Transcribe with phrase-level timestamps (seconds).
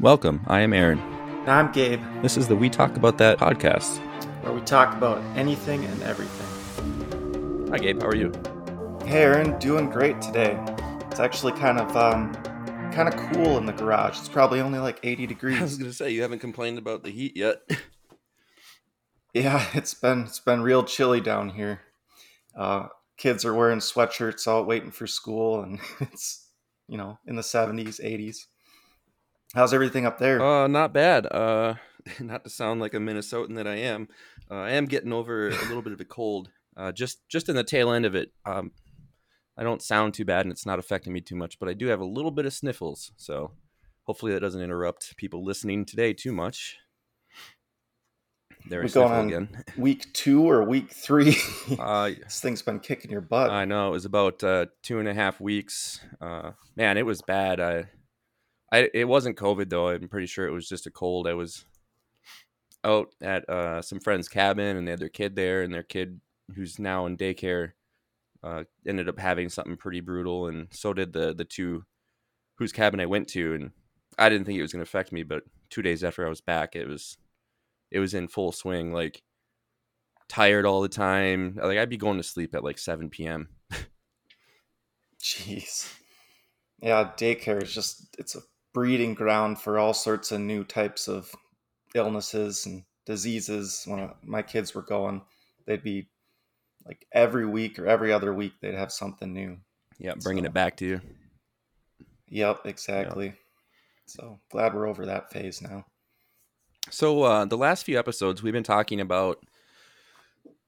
[0.00, 0.40] Welcome.
[0.48, 0.98] I am Aaron.
[1.46, 3.98] I'm Gabe, This is the We Talk About That podcast.
[4.42, 7.68] where we talk about anything and everything.
[7.70, 8.02] Hi, Gabe.
[8.02, 8.32] How are you?
[9.04, 10.58] Hey, Aaron, doing great today.
[11.10, 12.34] It's actually kind of um,
[12.92, 14.18] kind of cool in the garage.
[14.18, 15.58] It's probably only like 80 degrees.
[15.60, 17.58] I was gonna say you haven't complained about the heat yet.
[19.32, 21.82] yeah, it's been it's been real chilly down here.
[22.56, 26.48] Uh, kids are wearing sweatshirts out waiting for school, and it's
[26.88, 28.46] you know in the 70s, 80s.
[29.54, 30.42] How's everything up there?
[30.42, 31.26] uh, not bad.
[31.26, 31.74] Uh,
[32.20, 34.08] not to sound like a Minnesotan that I am,
[34.50, 36.50] uh, I am getting over a little bit of a cold.
[36.76, 38.32] Uh, just just in the tail end of it.
[38.44, 38.72] Um,
[39.56, 41.86] I don't sound too bad, and it's not affecting me too much, but I do
[41.86, 43.12] have a little bit of sniffles.
[43.16, 43.52] So
[44.02, 46.76] hopefully that doesn't interrupt people listening today too much.
[48.68, 49.64] There We're is going sniffle on again.
[49.78, 51.36] week two or week three?
[51.78, 53.50] Uh, this thing's been kicking your butt.
[53.50, 56.00] I know it was about uh, two and a half weeks.
[56.20, 57.60] Uh, man, it was bad.
[57.60, 57.84] I,
[58.74, 59.88] I, it wasn't COVID though.
[59.88, 61.28] I'm pretty sure it was just a cold.
[61.28, 61.64] I was
[62.82, 66.20] out at uh, some friend's cabin, and they had their kid there, and their kid,
[66.56, 67.72] who's now in daycare,
[68.42, 71.84] uh, ended up having something pretty brutal, and so did the the two
[72.56, 73.70] whose cabin I went to, and
[74.18, 76.40] I didn't think it was going to affect me, but two days after I was
[76.40, 77.16] back, it was,
[77.92, 78.92] it was in full swing.
[78.92, 79.22] Like
[80.28, 81.58] tired all the time.
[81.62, 83.48] Like I'd be going to sleep at like 7 p.m.
[85.20, 85.94] Jeez.
[86.82, 88.40] Yeah, daycare is just it's a
[88.74, 91.32] breeding ground for all sorts of new types of
[91.94, 93.84] illnesses and diseases.
[93.86, 95.22] When my kids were going,
[95.66, 96.08] they'd be
[96.84, 99.56] like every week or every other week they'd have something new.
[99.98, 101.00] Yeah, bringing So- it back to you.
[102.28, 103.34] Yep, exactly.
[104.06, 105.84] So glad we're over that phase now.
[106.90, 109.38] So uh, the last few episodes we've been talking about,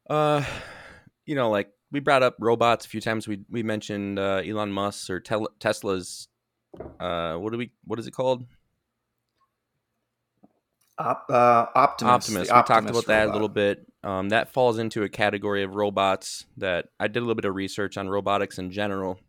[0.09, 0.45] uh,
[1.27, 3.27] you know, like we brought up robots a few times.
[3.29, 6.29] We we mentioned uh, Elon Musk or Tel- Tesla's.
[7.01, 7.71] Uh, what do we?
[7.85, 8.45] What is it called?
[10.99, 12.13] Op, uh, Optimus.
[12.13, 12.43] Optimus.
[12.43, 13.87] We talked Optimus about that a little bit.
[14.03, 17.55] Um, that falls into a category of robots that I did a little bit of
[17.55, 19.21] research on robotics in general.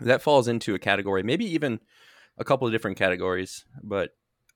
[0.00, 1.80] That falls into a category, maybe even
[2.36, 3.64] a couple of different categories.
[3.82, 4.10] But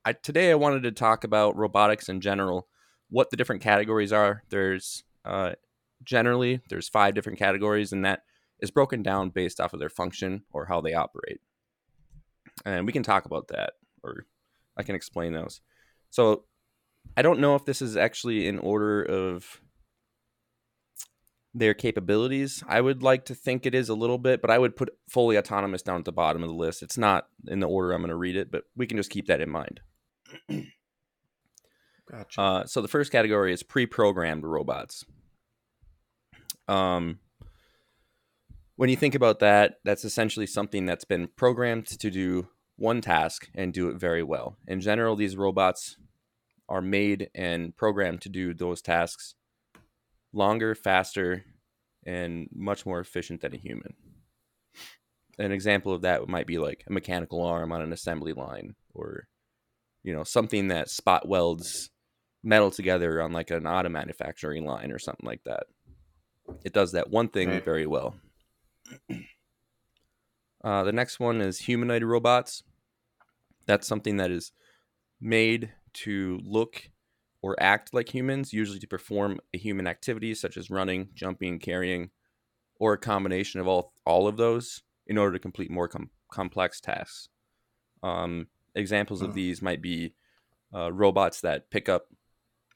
[0.04, 2.69] I, today I wanted to talk about robotics in general,
[3.09, 4.43] what the different categories are.
[4.49, 5.53] There's uh,
[6.03, 8.25] generally there's five different categories, and that
[8.59, 11.41] is broken down based off of their function or how they operate.
[12.65, 14.27] And we can talk about that, or
[14.77, 15.61] I can explain those.
[16.11, 16.45] So
[17.17, 19.61] I don't know if this is actually in order of
[21.55, 22.63] their capabilities.
[22.67, 25.37] I would like to think it is a little bit, but I would put fully
[25.37, 26.83] autonomous down at the bottom of the list.
[26.83, 29.27] It's not in the order I'm going to read it, but we can just keep
[29.27, 29.81] that in mind.
[32.11, 32.41] Gotcha.
[32.41, 35.05] Uh, so the first category is pre-programmed robots.
[36.69, 37.19] Um,
[38.82, 43.48] when you think about that, that's essentially something that's been programmed to do one task
[43.54, 44.56] and do it very well.
[44.66, 45.97] In general, these robots
[46.69, 49.37] are made and programmed to do those tasks
[50.32, 51.44] longer, faster,
[52.04, 53.94] and much more efficient than a human.
[55.38, 59.28] An example of that might be like a mechanical arm on an assembly line or
[60.03, 61.91] you know, something that spot welds
[62.42, 65.66] metal together on like an auto manufacturing line or something like that.
[66.65, 67.65] It does that one thing Right.
[67.65, 68.16] very well.
[70.64, 72.62] Uh, the next one is humanoid robots.
[73.66, 74.53] That's something that is
[75.20, 76.91] made to look
[77.42, 82.10] or act like humans, usually to perform a human activity such as running, jumping, carrying,
[82.76, 86.80] or a combination of all all of those in order to complete more com- complex
[86.80, 87.28] tasks.
[88.04, 89.34] Um, examples of Hmm.
[89.34, 90.14] these might be
[90.72, 92.06] uh, robots that pick up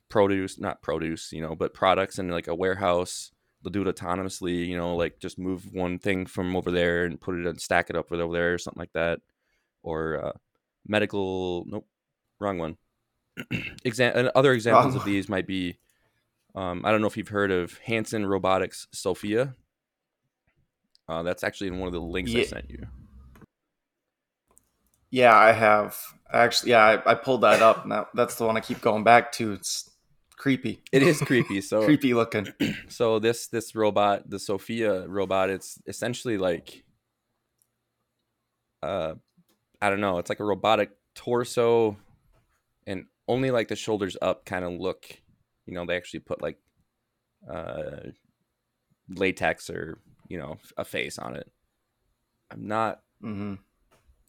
[0.09, 3.31] produce, not produce, you know, but products in like a warehouse.
[3.66, 7.21] They'll do it autonomously, you know, like just move one thing from over there and
[7.21, 9.19] put it and stack it up with over there or something like that.
[9.82, 10.32] Or uh,
[10.87, 11.84] medical, nope,
[12.38, 12.77] wrong one.
[13.84, 15.78] Exam- and other examples Wrong of these might be,
[16.54, 19.56] um, I don't know if you've heard of Hanson Robotics Sophia.
[21.09, 22.87] Uh, that's actually in one of the links I sent you.
[25.10, 25.97] Yeah, I have.
[26.33, 27.83] Actually, yeah, I, I pulled that up.
[27.83, 29.54] And that, that's the one I keep going back to.
[29.54, 29.91] It's
[30.36, 30.83] creepy.
[30.92, 31.60] It is creepy.
[31.60, 32.53] So creepy looking.
[32.88, 36.84] so this this robot the sophia robot it's essentially like
[38.83, 39.15] uh
[39.80, 41.97] i don't know it's like a robotic torso
[42.86, 45.21] and only like the shoulders up kind of look
[45.65, 46.59] you know they actually put like
[47.50, 48.10] uh
[49.09, 49.98] latex or
[50.28, 51.50] you know a face on it
[52.50, 53.54] i'm not mm-hmm.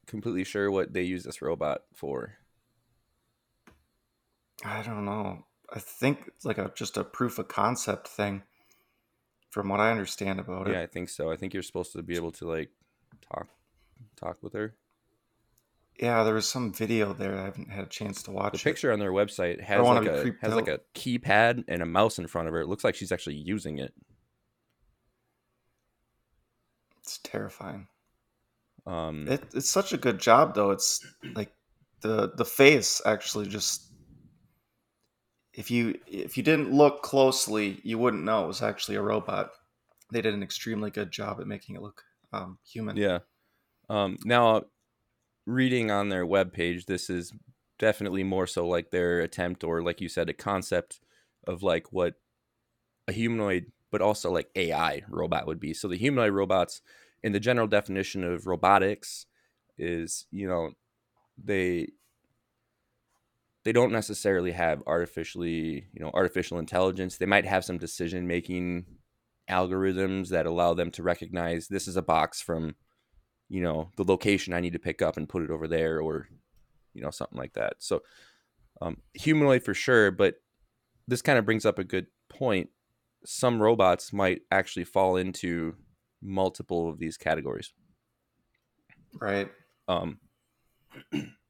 [0.05, 2.37] completely sure what they use this robot for
[4.65, 5.45] I don't know.
[5.73, 8.43] I think it's like a just a proof of concept thing,
[9.49, 10.73] from what I understand about it.
[10.73, 12.69] yeah i think so i think you're supposed to be able to like
[13.21, 13.47] talk
[14.15, 14.75] talk with her
[15.99, 17.35] Yeah, there was some video there.
[17.39, 18.51] I haven't had a chance to watch.
[18.53, 18.63] The it.
[18.63, 22.27] picture on their website has like a has like a keypad and a mouse in
[22.27, 22.61] front of her.
[22.61, 23.93] It looks like she's actually using it.
[26.99, 27.87] It's terrifying.
[28.85, 30.71] Um, It, it's such a good job, though.
[30.71, 31.51] It's like
[32.01, 33.86] the the face actually just
[35.57, 39.49] if you if you didn't look closely, you wouldn't know it was actually a robot.
[40.11, 42.95] They did an extremely good job at making it look um, human.
[42.95, 43.19] Yeah.
[43.89, 44.65] Um, now,
[45.47, 47.33] reading on their webpage, this is
[47.79, 51.01] definitely more so like their attempt, or like you said, a concept
[51.47, 52.13] of like what
[53.07, 55.73] a humanoid, but also like AI robot would be.
[55.73, 56.81] So the humanoid robots,
[57.23, 59.25] in the general definition of robotics,
[59.75, 60.69] is you know
[61.43, 61.87] they
[63.67, 67.17] they don't necessarily have artificially you know artificial intelligence.
[67.17, 68.85] They might have some decision making
[69.49, 72.75] algorithms that allow them to recognize this is a box from
[73.49, 76.27] you know the location i need to pick up and put it over there or
[76.93, 78.01] you know something like that so
[78.81, 80.35] um, humanoid for sure but
[81.07, 82.69] this kind of brings up a good point
[83.25, 85.75] some robots might actually fall into
[86.21, 87.73] multiple of these categories
[89.21, 89.49] Right.
[89.87, 90.19] um,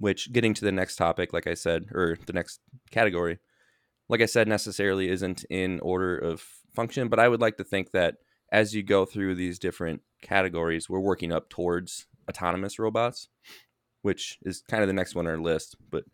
[0.00, 2.60] which getting to the next topic like i said or the next
[2.90, 3.38] category
[4.08, 6.42] like i said necessarily isn't in order of
[6.74, 8.16] function but i would like to think that
[8.50, 13.28] as you go through these different categories we're working up towards autonomous robots
[14.02, 16.04] which is kind of the next one on our list but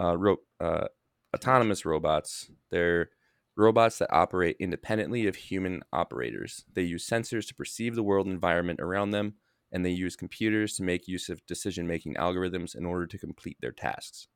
[0.00, 0.86] uh, ro- uh,
[1.34, 3.08] autonomous robots they're
[3.56, 6.64] robots that operate independently of human operators.
[6.72, 9.34] They use sensors to perceive the world environment around them
[9.72, 13.58] and they use computers to make use of decision making algorithms in order to complete
[13.60, 14.28] their tasks.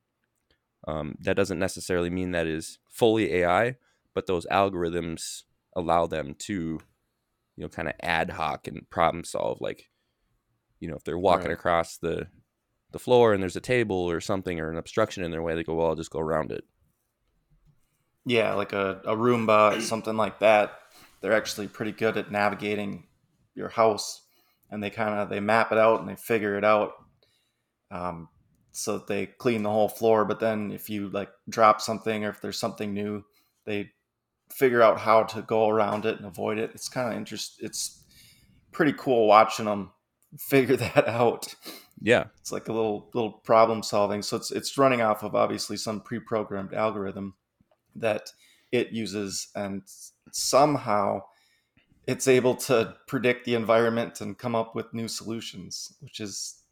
[0.89, 3.77] Um, that doesn't necessarily mean that is fully AI,
[4.15, 5.43] but those algorithms
[5.75, 6.55] allow them to,
[7.57, 9.61] you know, kind of ad hoc and problem solve.
[9.61, 9.91] Like,
[10.81, 11.53] you know, if they're walking Right.
[11.53, 12.29] across the
[12.93, 15.65] the floor and there's a table or something or an obstruction in their way, they
[15.65, 16.65] go, "Well, I'll just go around it."
[18.25, 20.79] Yeah, like a, a Roomba, or something like that.
[21.21, 23.05] They're actually pretty good at navigating
[23.55, 24.26] your house,
[24.71, 26.93] and they kind of they map it out and they figure it out,
[27.91, 28.29] um,
[28.73, 30.25] so that they clean the whole floor.
[30.25, 33.25] But then if you like drop something or if there's something new,
[33.65, 33.91] they
[34.53, 36.71] figure out how to go around it and avoid it.
[36.75, 37.57] It's kind of interest.
[37.61, 38.05] It's
[38.73, 39.93] pretty cool watching them
[40.39, 41.55] figure that out.
[42.01, 44.21] Yeah, It's like a little little problem solving.
[44.23, 47.35] So it's it's running off of obviously some pre-programmed algorithm
[47.95, 48.31] that
[48.71, 49.83] it uses, and
[50.31, 51.23] somehow
[52.07, 56.63] it's able to predict the environment and come up with new solutions, which is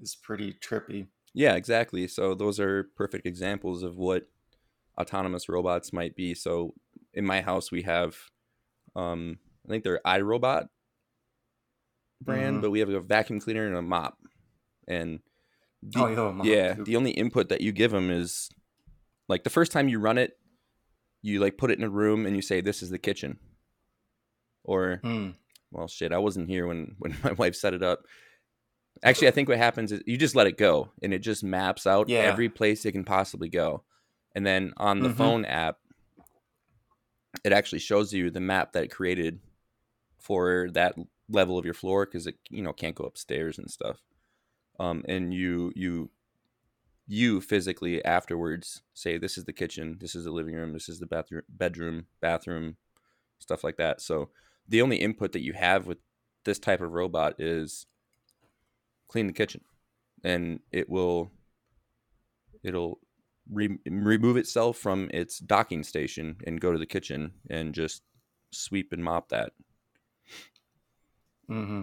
[0.00, 1.06] is pretty trippy.
[1.32, 2.06] Yeah, exactly.
[2.08, 4.28] So those are perfect examples of what
[4.98, 6.34] autonomous robots might be.
[6.34, 6.74] So
[7.12, 8.16] in my house we have
[8.94, 10.68] um I think they're iRobot
[12.20, 12.62] brand, Mhm.
[12.62, 14.18] but we have a vacuum cleaner and a mop.
[14.86, 15.20] And
[15.82, 18.50] the, oh, a mop, yeah, the only input that you give them is
[19.28, 20.38] like the first time you run it,
[21.22, 23.38] you like put it in a room and you say this is the kitchen.
[24.64, 25.30] Or Hmm.
[25.70, 28.06] well shit i wasn't here when when my wife set it up
[29.02, 31.86] actually i think what happens is you just let it go and it just maps
[31.86, 32.20] out Yeah.
[32.20, 33.82] every place it can possibly go
[34.34, 35.16] and then on the Mhm.
[35.16, 35.78] phone app
[37.44, 39.40] it actually shows you the map that it created
[40.18, 40.94] for that
[41.28, 44.02] level of your floor because it you know can't go upstairs and stuff
[44.78, 46.10] um, and you you
[47.06, 51.00] you physically afterwards say this is the kitchen this is the living room this is
[51.00, 52.76] the bathroom bedroom bathroom
[53.38, 54.30] stuff like that so
[54.68, 55.98] the only input that you have with
[56.44, 57.86] this type of robot is
[59.08, 59.62] clean the kitchen
[60.22, 61.30] and it will
[62.62, 62.98] it'll
[63.50, 68.02] re- remove itself from its docking station and go to the kitchen and just
[68.50, 69.52] sweep and mop that
[71.48, 71.82] mm-hmm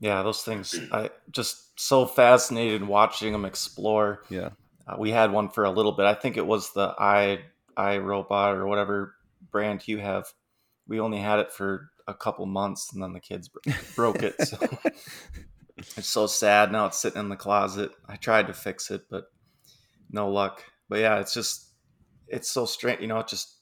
[0.00, 0.78] Yeah, those things.
[0.92, 4.24] I just so fascinated watching them explore.
[4.28, 4.50] yeah
[4.86, 6.06] Uh, we had one for a little bit.
[6.06, 7.40] I think it was the i
[7.76, 9.14] i robot or whatever
[9.50, 10.32] brand you have.
[10.88, 14.34] We only had it for a couple months, and then the kids bro- broke it.
[14.46, 14.58] So
[15.96, 16.72] it's so sad.
[16.72, 17.90] Now it's sitting in the closet.
[18.08, 19.24] I tried to fix it, but
[20.10, 20.64] no luck.
[20.88, 21.68] But yeah, it's just
[22.26, 23.00] it's so strange.
[23.00, 23.56] You know, it just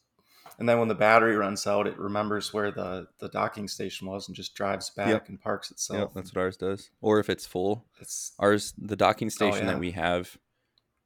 [0.58, 4.28] and then when the battery runs out, it remembers where the the docking station was
[4.28, 5.28] and just drives back Yep.
[5.28, 6.14] and parks yeah itself.
[6.14, 9.72] that's what ours does or if it's full It's ours the docking oh, station yeah.
[9.72, 10.38] that we have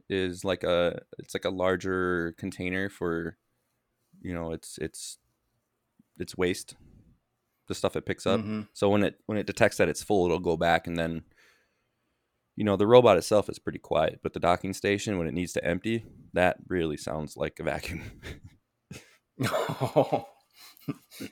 [0.09, 3.37] is like a it's like a larger container for
[4.23, 5.19] you know it's it's
[6.21, 6.75] it's waste
[7.69, 8.69] the stuff it picks up Mhm.
[8.73, 11.23] so when it when it detects that it's full it'll go back and then
[12.57, 15.53] you know the robot itself is pretty quiet but the docking station when it needs
[15.53, 18.03] to empty that really sounds like a vacuum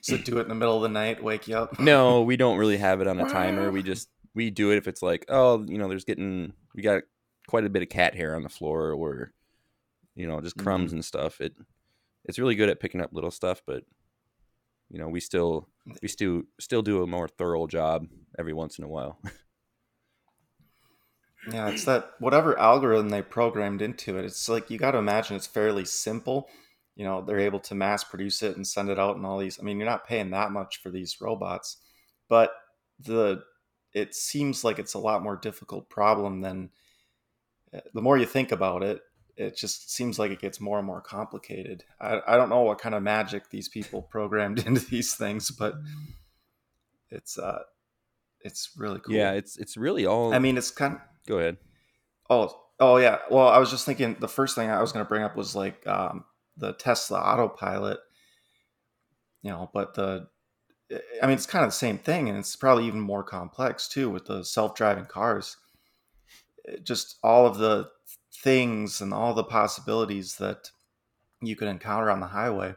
[0.01, 1.79] so do it in the middle of the night, wake you up.
[1.79, 4.87] no we don't really have it on a timer we just we do it if
[4.87, 7.01] it's like, oh, you know, there's getting we got
[7.47, 9.33] quite a bit of cat hair on the floor or
[10.15, 10.95] you know, just crumbs Mhm.
[10.95, 11.41] and stuff.
[11.41, 11.55] It
[12.25, 13.83] it's really good at picking up little stuff, but
[14.89, 15.69] you know, we still
[16.01, 19.19] we still still do a more thorough job every once in a while.
[21.51, 24.25] Yeah, it's that whatever algorithm they programmed into it.
[24.25, 26.49] It's like you got to imagine it's fairly simple.
[26.95, 29.59] You know, they're able to mass produce it and send it out and all these.
[29.59, 31.77] I mean, you're not paying that much for these robots,
[32.27, 32.51] but
[32.99, 33.43] the
[33.93, 36.71] it seems like it's a lot more difficult problem than
[37.73, 39.01] uh, the more you think about it.
[39.39, 41.85] It just seems like it gets more and more complicated.
[42.01, 45.75] I, I don't know what kind of magic these people programmed into these things, but
[47.09, 47.63] it's uh,
[48.41, 49.15] it's really cool.
[49.15, 50.33] Yeah, it's it's really all.
[50.33, 51.55] I mean, it's kind of go ahead.
[52.29, 53.19] Oh, oh yeah.
[53.31, 55.55] Well, I was just thinking the first thing I was going to bring up was
[55.55, 56.25] like um,
[56.57, 57.99] the Tesla autopilot.
[59.41, 60.27] You know, but the
[61.23, 64.09] I mean, it's kind of the same thing, and it's probably even more complex too
[64.09, 65.55] with the self-driving cars.
[66.65, 67.89] It- just all of the
[68.41, 70.71] things and all the possibilities that
[71.41, 72.75] you could encounter on the highway,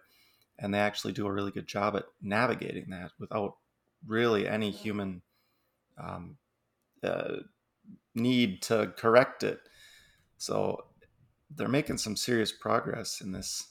[0.59, 3.57] and they actually do a really good job at navigating that without
[4.07, 5.23] really any human
[5.99, 6.37] um,
[7.03, 7.37] uh,
[8.15, 9.61] need to correct it.
[10.39, 10.85] So
[11.55, 13.69] they're making some serious progress in this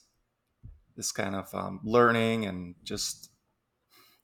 [0.94, 3.30] this kind of um, learning and just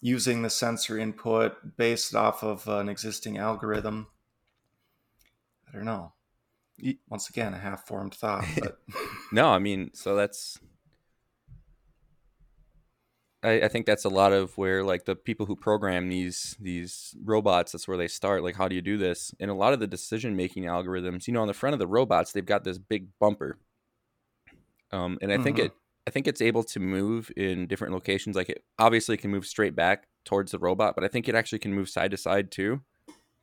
[0.02, 4.06] using the sensor input based off of an existing algorithm.
[5.66, 6.12] I don't know.
[7.08, 8.78] Once again, a half formed thought, but
[9.32, 10.58] No, I mean, so that's.
[13.42, 17.14] I, I think that's a lot of where like the people who program these these
[17.22, 19.78] robots that's where they start like how do you do this and a lot of
[19.78, 22.78] the decision making algorithms you know on the front of the robots they've got this
[22.78, 23.56] big bumper
[24.90, 25.66] um, and I think Mhm.
[25.66, 25.72] it
[26.06, 29.76] I think it's able to move in different locations like it obviously can move straight
[29.76, 32.80] back towards the robot but I think it actually can move side to side too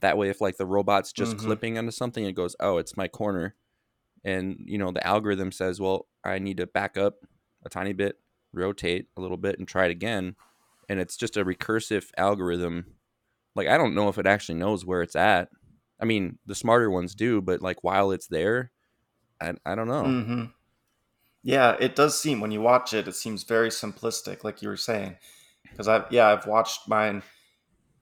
[0.06, 1.40] that way if like the robot's just Mhm.
[1.40, 3.56] clipping onto something it goes oh it's my corner.
[4.24, 7.16] And you know the algorithm says well i need to back up
[7.66, 8.20] a tiny bit
[8.54, 10.36] rotate a little bit and try it again.
[10.88, 12.86] And it's just a recursive algorithm.
[13.56, 15.50] Like i don't know if it actually knows where it's at.
[16.00, 18.72] I mean the smarter ones do but like while it's there
[19.42, 20.04] i, I don't know.
[20.04, 20.44] Hmm
[21.44, 24.78] Yeah, it does seem when you watch it, it seems very simplistic, like you were
[24.78, 25.18] saying.
[25.70, 27.22] Because I've yeah, I've watched mine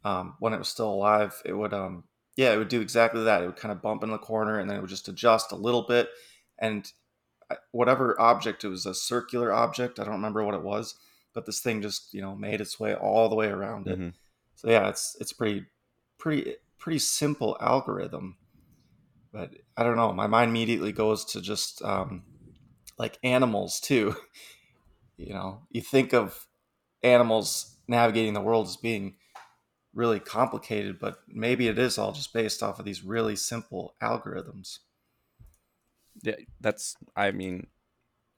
[0.03, 1.41] um, when it was still alive.
[1.45, 2.03] It would um
[2.35, 3.43] yeah, it would do exactly that.
[3.43, 5.55] It would kind of bump in the corner, and then it would just adjust a
[5.55, 6.09] little bit,
[6.59, 6.91] and
[7.71, 9.99] whatever object it was a circular object.
[9.99, 10.95] I don't remember what it was,
[11.33, 13.99] but this thing just you know made its way all the way around it.
[13.99, 14.13] Mhm.
[14.55, 15.65] So yeah, it's it's pretty
[16.17, 18.37] pretty pretty simple algorithm.
[19.31, 20.13] But I don't know.
[20.13, 22.23] My mind immediately goes to just um,
[22.97, 24.15] like animals too.
[25.15, 26.47] You know, you think of
[27.03, 29.15] animals navigating the world as being
[29.93, 34.79] really complicated, but maybe it is all just based off of these really simple algorithms.
[36.21, 37.67] yeah that's i mean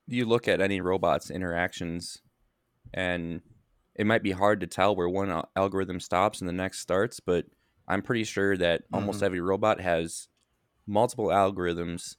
[0.08, 2.20] you look at any robot's interactions
[2.94, 3.42] and
[3.96, 7.46] it might be hard to tell where one algorithm stops and the next starts but
[7.88, 9.26] i'm pretty sure that almost mm-hmm.
[9.26, 10.28] every robot has
[10.88, 12.16] multiple algorithms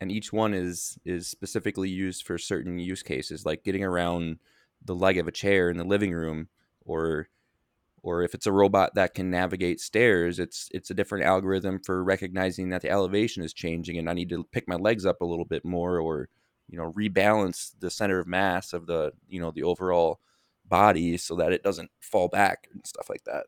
[0.00, 4.38] and each one is is specifically used for certain use cases like getting around
[4.84, 6.48] the leg of a chair in the living room
[6.84, 7.28] or
[8.02, 12.02] or if it's a robot that can navigate stairs it's it's a different algorithm for
[12.02, 15.26] recognizing that the elevation is changing and i need to pick my legs up a
[15.26, 16.28] little bit more or
[16.68, 20.20] you know rebalance the center of mass of the you know the overall
[20.66, 23.46] body so that it doesn't fall back and stuff like that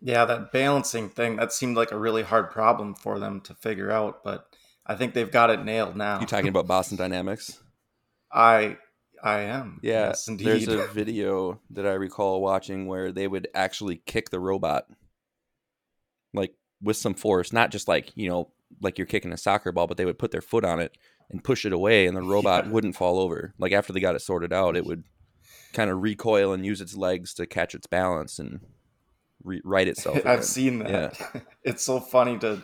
[0.00, 3.90] Yeah, that balancing thing, that seemed like a really hard problem for them to figure
[3.90, 4.46] out, but
[4.86, 6.20] I think they've got it nailed now.
[6.20, 7.58] you talking about boston dynamics
[8.32, 8.78] I
[9.26, 9.80] I am.
[9.82, 10.46] Yeah, Yes, indeed.
[10.46, 14.86] there's a video that I recall watching where they would actually kick the robot,
[16.32, 19.86] like with some force, not just like you know, like you're kicking a soccer ball,
[19.86, 20.96] but they would put their foot on it
[21.30, 22.70] and push it away, and the robot Yeah.
[22.72, 23.52] wouldn't fall over.
[23.58, 25.04] Like after they got it sorted out, it would
[25.72, 28.60] kind of recoil and use its legs to catch its balance and
[29.42, 30.20] re- right itself.
[30.26, 31.18] I've seen that.
[31.34, 31.40] Yeah.
[31.64, 32.62] It's so funny to.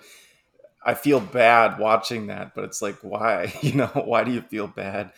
[0.84, 3.52] I feel bad watching that, but it's like, why?
[3.62, 5.12] You know, why do you feel bad?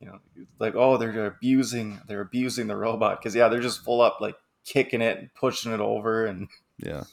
[0.00, 0.18] You know,
[0.58, 4.36] like, oh, they're abusing, they're abusing the robot because yeah, they're just full up like
[4.64, 7.04] kicking it and pushing it over and Yeah,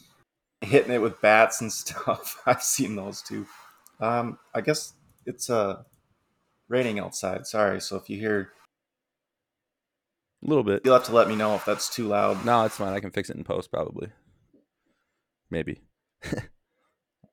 [0.62, 2.42] hitting it with bats and stuff.
[2.46, 3.46] I've seen those too.
[4.00, 4.94] Um, I guess
[5.26, 5.84] it's uh
[6.70, 7.46] raining outside.
[7.46, 8.52] Sorry, so if you hear,
[10.44, 10.82] a little bit.
[10.86, 12.46] you'll have to let me know if that's too loud.
[12.46, 12.94] No, it's fine.
[12.94, 14.10] I can fix it in post probably.
[15.50, 15.82] Maybe.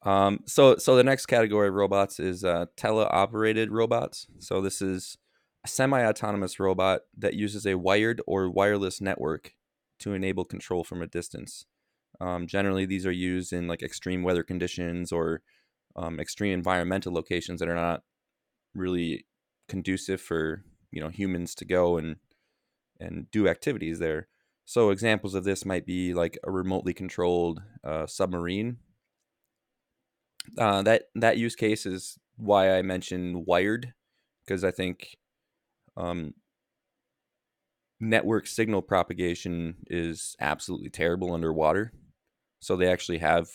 [0.03, 4.27] um so so the next category of robots is uh teleoperated robots.
[4.39, 5.17] So this is
[5.65, 9.55] a semi-autonomous robot that uses a wired or wireless network
[10.01, 11.67] to enable control from a distance.
[12.21, 15.43] Um, generally, these are used in like extreme weather conditions or
[15.97, 18.03] um, extreme environmental locations that are not
[18.75, 19.27] really
[19.69, 22.17] conducive for you know humans to go and
[23.01, 24.29] and do activities there.
[24.65, 28.79] So examples of this might be like a remotely controlled uh, submarine.
[30.59, 33.95] Uh, that that use case is why I mentioned wired
[34.45, 35.17] because I think
[35.97, 36.35] um,
[38.01, 41.93] network signal propagation is absolutely terrible underwater.
[42.61, 43.49] So they actually have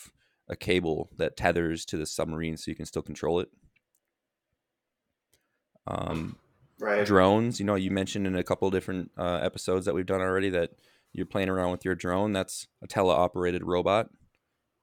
[0.47, 3.49] a cable that tethers to the submarine so you can still control it.
[5.87, 6.37] Um,
[6.79, 7.05] Right.
[7.05, 10.49] drones, you know, you mentioned in a couple different uh, episodes that we've done already
[10.51, 10.71] that
[11.11, 12.31] you're playing around with your drone.
[12.31, 14.09] That's a teleoperated robot.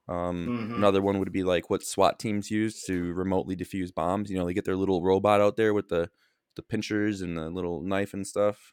[0.09, 0.77] Um, Mhm.
[0.77, 4.31] Another one would be like what SWAT teams use to remotely defuse bombs.
[4.31, 6.11] You know, they get their little robot out there with the
[6.57, 8.73] the pinchers and the little knife and stuff.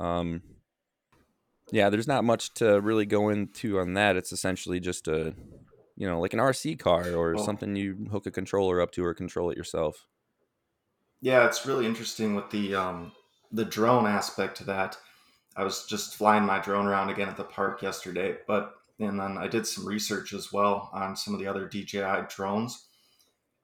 [0.00, 0.42] Um,
[1.70, 4.16] yeah, there's not much to really go into on that.
[4.16, 5.34] It's essentially just a,
[5.96, 7.44] you know, like an RC car or Oh.
[7.44, 10.06] something you hook a controller up to or control it yourself.
[11.20, 13.12] Yeah, it's really interesting with the um,
[13.52, 14.96] the drone aspect to that.
[15.56, 19.36] I was just flying my drone around again at the park yesterday, but and then
[19.36, 22.87] I did some research as well on some of the other DJI drones,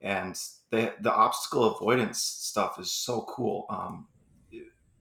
[0.05, 3.65] and they, the obstacle avoidance stuff is so cool.
[3.71, 4.07] Um,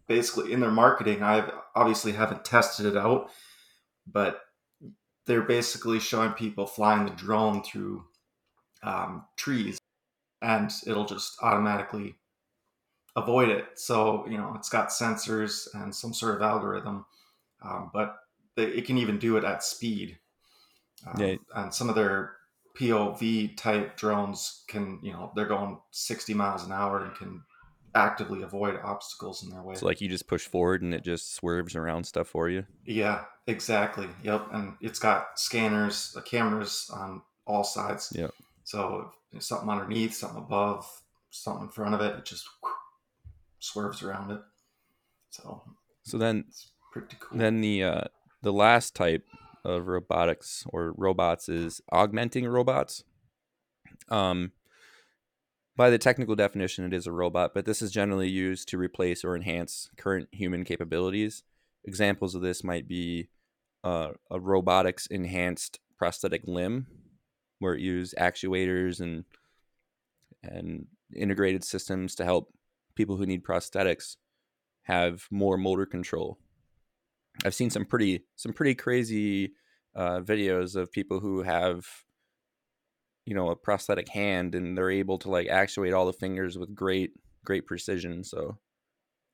[0.09, 1.47] basically, in their marketing, I
[1.77, 3.31] obviously haven't tested it out,
[4.07, 4.41] but
[5.27, 8.05] they're basically showing people flying the drone through
[8.83, 9.79] um, trees,
[10.41, 12.15] and it'll just automatically
[13.15, 13.67] avoid it.
[13.75, 17.05] So you know, it's got sensors and some sort of algorithm,
[17.63, 18.17] um, but
[18.57, 20.19] they, it can even do it at speed.
[21.07, 21.35] Um, Yeah.
[21.55, 22.37] And some of their
[22.79, 27.43] POV type drones can, you know, they're going 60 miles an hour and can
[27.95, 29.75] actively avoid obstacles in their way.
[29.77, 32.67] So like you just push forward and it just swerves around stuff for you.
[32.85, 34.09] yeah, exactly.
[34.25, 34.49] Yep.
[34.53, 38.13] And it's got scanners, uh, cameras on all sides.
[38.17, 38.33] Yep.
[38.65, 40.85] So if something underneath, something above,
[41.31, 42.49] something in front of it, it just
[43.61, 44.41] swerves around it.
[45.31, 45.63] So
[46.05, 47.39] So then it's pretty cool.
[47.39, 48.05] then the uh,
[48.43, 49.25] the last type
[49.65, 53.05] of robotics or robots is augmenting robots.
[54.09, 54.53] Um,
[55.77, 59.25] by the technical definition, it is a robot, but this is generally used to replace
[59.25, 61.43] or enhance current human capabilities.
[61.85, 63.29] Examples of this might be
[63.83, 66.87] uh, a robotics enhanced prosthetic limb,
[67.59, 69.25] where it uses actuators and
[70.43, 72.53] and integrated systems to help
[72.95, 74.17] people who need prosthetics
[74.83, 76.39] have more motor control.
[77.45, 79.53] I've seen some pretty some pretty crazy
[79.95, 81.87] uh, videos of people who have
[83.27, 86.75] you know a prosthetic hand and they're able to like actuate all the fingers with
[86.75, 87.13] great
[87.45, 88.25] great precision.
[88.25, 88.59] So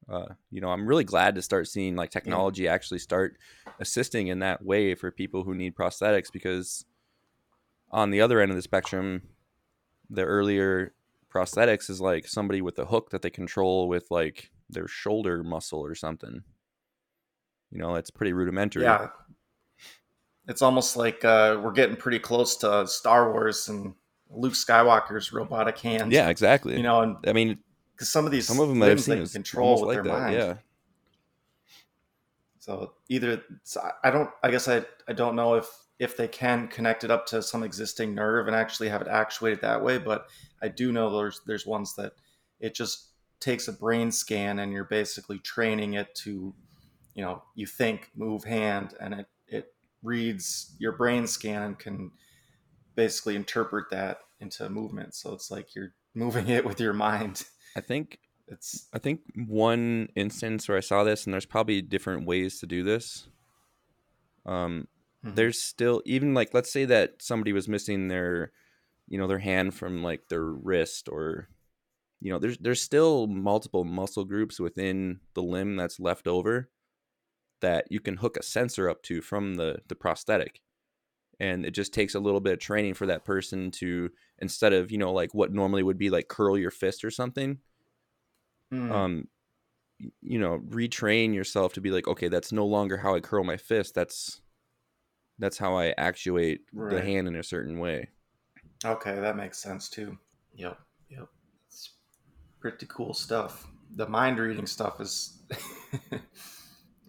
[0.08, 3.36] uh, you know I'm really glad to start seeing like technology actually start
[3.78, 6.84] assisting in that way for people who need prosthetics because
[7.90, 9.22] on the other end of the spectrum,
[10.08, 10.94] the earlier
[11.32, 15.80] prosthetics is like somebody with a hook that they control with like their shoulder muscle
[15.80, 16.42] or something.
[17.70, 18.82] You know, it's pretty rudimentary.
[18.84, 19.08] Yeah.
[20.48, 23.94] It's almost like uh, we're getting pretty close to Star Wars and
[24.30, 26.12] Luke Skywalker's robotic hands.
[26.12, 26.76] Yeah, exactly.
[26.76, 27.58] You know, and I mean,
[27.92, 30.20] because some of these some of them I've seen is control with like their that.
[30.22, 30.34] mind.
[30.34, 30.54] Yeah.
[32.58, 33.42] So either
[33.82, 34.30] I- I don't.
[34.42, 35.66] I guess I I don't know if
[35.98, 39.60] if they can connect it up to some existing nerve and actually have it actuated
[39.60, 40.28] that way, but
[40.62, 42.12] I do know there's there's ones that
[42.58, 46.54] it just takes a brain scan and you're basically training it to,
[47.14, 52.10] you know, you think, move hand, and it it reads your brain scan and can
[52.94, 55.14] basically interpret that into movement.
[55.14, 57.44] So it's like you're moving it with your mind.
[57.76, 58.18] I think
[58.48, 62.66] It's I think one instance where I saw this, and there's probably different ways to
[62.66, 63.28] do this.
[64.46, 64.88] Um,
[65.22, 65.34] Mhm.
[65.36, 68.52] there's still even like let's say that somebody was missing their,
[69.08, 71.48] you know, their hand from like their wrist, or,
[72.20, 76.70] you know, there's there's still multiple muscle groups within the limb that's left over,
[77.60, 80.60] that you can hook a sensor up to from the the prosthetic,
[81.38, 84.90] and it just takes a little bit of training for that person to instead of
[84.90, 87.58] you know like what normally would be like curl your fist or something
[88.72, 88.92] Mm.
[88.92, 89.28] um
[90.22, 93.56] you know retrain yourself to be like okay that's no longer how i curl my
[93.56, 94.40] fist that's
[95.38, 98.08] that's how i actuate the hand in a certain way
[98.84, 100.16] Okay, that makes sense too.
[100.54, 100.78] Yep,
[101.10, 101.28] yep.
[101.68, 101.90] It's
[102.60, 103.66] pretty cool stuff.
[103.94, 105.38] The mind reading stuff is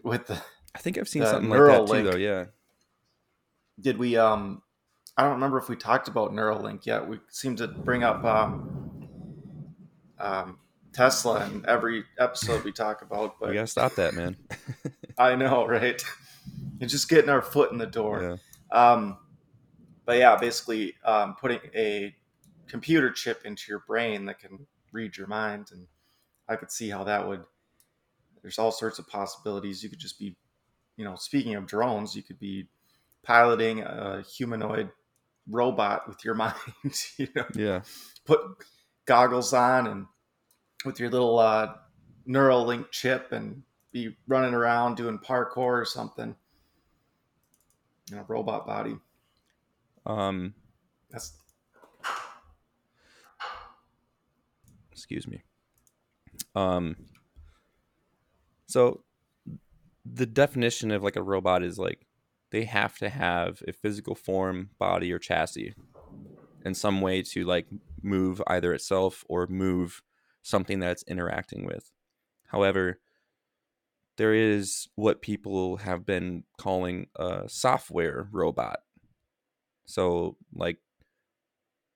[0.04, 0.42] with the
[0.76, 2.46] i think i've seen something like that too though yeah
[3.80, 4.62] did we um
[5.18, 7.08] I don't remember if we talked about Neuralink yet.
[7.08, 9.08] We seem to bring up um
[10.18, 10.58] um
[10.94, 14.38] Tesla in every episode we talk about, we but gotta stop that man
[15.18, 16.02] I know, right?
[16.80, 18.40] and just getting our foot in the door.
[18.74, 18.92] Yeah.
[18.92, 19.18] Um,
[20.06, 22.16] but yeah, basically um, putting a
[22.68, 25.88] computer chip into your brain that can read your mind, and
[26.50, 27.44] I could see how that would.
[28.42, 29.84] There's all sorts of possibilities.
[29.84, 30.36] You could just be,
[30.98, 32.68] you know, speaking of drones, you could be
[33.24, 34.90] piloting a humanoid
[35.48, 36.56] robot with your mind.
[37.18, 37.82] you know, yeah.
[38.26, 38.42] Put
[39.06, 40.06] goggles on and
[40.86, 41.74] with your little uh,
[42.28, 46.36] Neuralink chip and be running around doing parkour or something.
[48.12, 48.98] In a robot body.
[50.06, 50.54] Um,
[51.10, 51.34] that's.
[54.92, 55.44] Excuse me.
[56.56, 56.96] Um.
[58.72, 59.04] So,
[60.06, 62.08] the definition of like a robot is like
[62.52, 65.74] they have to have a physical form, body, or chassis
[66.64, 67.68] in some way to like
[68.02, 70.02] move either itself or move
[70.42, 71.92] something that it's interacting with.
[72.48, 73.02] However,
[74.16, 78.80] there is what people have been calling a software robot.
[79.86, 80.78] So, like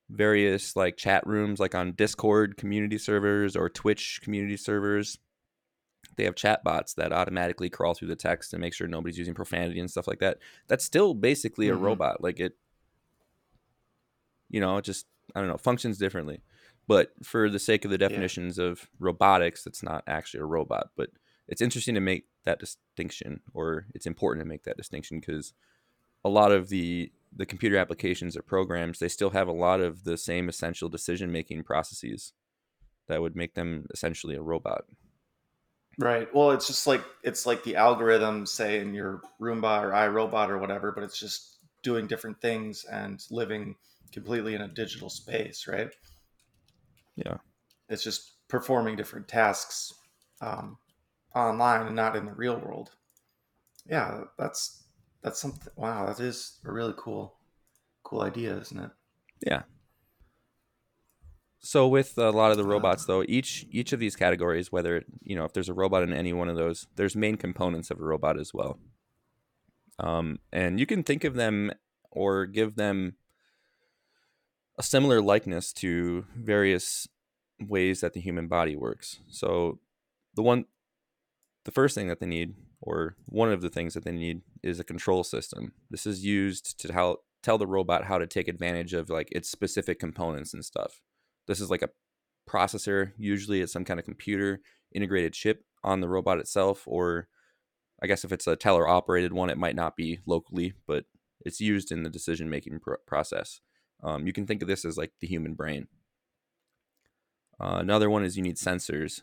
[0.10, 5.18] various like chat rooms like on Discord community servers or Twitch community servers,
[6.16, 9.34] they have chat bots that automatically crawl through the text and make sure nobody's using
[9.34, 10.38] profanity and stuff like that.
[10.68, 11.78] That's still basically mm-hmm.
[11.78, 12.24] a robot.
[12.24, 12.54] Like it
[14.50, 16.42] you know, it just I don't know, functions differently.
[16.88, 18.66] But for the sake of the definitions yeah.
[18.66, 20.92] of robotics, it's not actually a robot.
[20.96, 21.10] But
[21.48, 25.54] it's interesting to make that distinction, or it's important to make that distinction because
[26.24, 30.06] a lot of the the computer applications or programs they still have a lot of
[30.06, 32.32] the same essential decision making processes
[33.08, 34.86] that would make them essentially a robot.
[35.98, 36.34] Right.
[36.34, 40.58] Well, it's just like it's like the algorithm, say in your Roomba or iRobot or
[40.58, 43.76] whatever, but it's just doing different things and living
[44.12, 45.90] completely in a digital space, right?
[47.16, 47.38] Yeah.
[47.88, 49.94] It's just performing different tasks
[50.42, 50.78] um,
[51.34, 52.92] online and not in the real world.
[53.86, 54.84] Yeah, that's
[55.22, 55.72] that's something.
[55.76, 57.36] Wow, that is a really cool,
[58.04, 58.92] cool idea, isn't it?
[59.46, 59.64] Yeah.
[61.66, 65.36] So with a lot of the robots, though, each each of these categories, whether you
[65.36, 68.04] know if there's a robot in any one of those, there's main components of a
[68.04, 68.78] robot as well.
[69.98, 71.72] Um, and you can think of them
[72.12, 73.16] or give them
[74.78, 77.08] a similar likeness to various
[77.60, 79.22] ways that the human body works.
[79.28, 79.80] So
[80.36, 80.66] the one
[81.64, 84.80] the first thing that they need or one of the things that they need is
[84.80, 85.72] a control system.
[85.90, 89.50] This is used to tell tell the robot how to take advantage of like its
[89.50, 91.02] specific components and stuff.
[91.48, 91.90] This is like a
[92.50, 94.60] processor, usually it's some kind of computer
[94.94, 97.28] integrated chip on the robot itself or
[98.02, 101.06] I guess if it's a teleoperated one it might not be locally, but
[101.42, 103.62] it's used in the decision making process.
[104.04, 105.88] Um, you can think of this as like the human brain.
[107.60, 109.22] Uh, another one is you need sensors.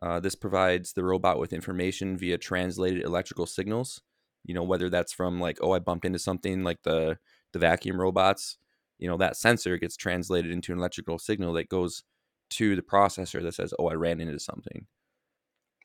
[0.00, 4.00] Uh, this provides the robot with information via translated electrical signals.
[4.44, 7.18] You know, whether that's from like, oh, I bumped into something like the
[7.52, 8.58] the vacuum robots.
[8.98, 12.02] You know, that sensor gets translated into an electrical signal that goes
[12.50, 14.86] to the processor that says, oh, I ran into something.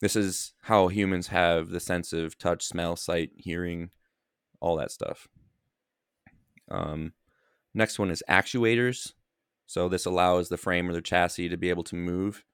[0.00, 3.90] This is how humans have the sense of touch, smell, sight, hearing,
[4.60, 5.28] all that stuff.
[6.70, 7.12] Um,
[7.74, 9.12] Next one is actuators.
[9.66, 12.44] So this allows the frame or the chassis to be able to move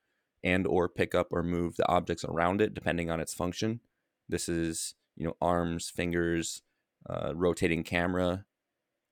[0.42, 3.80] and or pick up or move the objects around it depending on its function.
[4.28, 6.62] This is, you know, arms, fingers,
[7.08, 8.46] uh, rotating camera,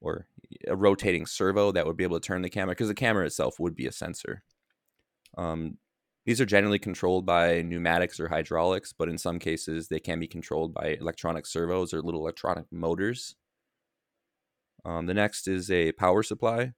[0.00, 0.26] or
[0.66, 3.58] a rotating servo that would be able to turn the camera because the camera itself
[3.58, 4.42] would be a sensor.
[5.36, 5.78] Um,
[6.24, 10.26] these are generally controlled by pneumatics or hydraulics, but in some cases they can be
[10.26, 13.34] controlled by electronic servos or little electronic motors
[14.84, 16.72] um, the next is a power supply,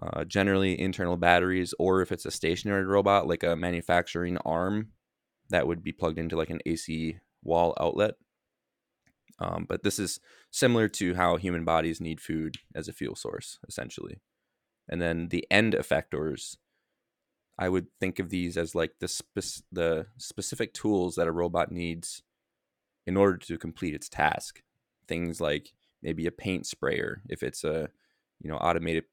[0.00, 4.88] uh, generally internal batteries, or if it's a stationary robot like a manufacturing arm,
[5.48, 8.14] that would be plugged into like an AC wall outlet.
[9.38, 10.20] Um, but this is
[10.50, 14.20] similar to how human bodies need food as a fuel source, essentially.
[14.88, 16.56] And then the end effectors,
[17.58, 21.70] I would think of these as like the spe- the specific tools that a robot
[21.70, 22.22] needs
[23.06, 24.62] in order to complete its task.
[25.06, 25.72] Things like
[26.02, 27.88] maybe a paint sprayer if it's a
[28.40, 29.04] you know automated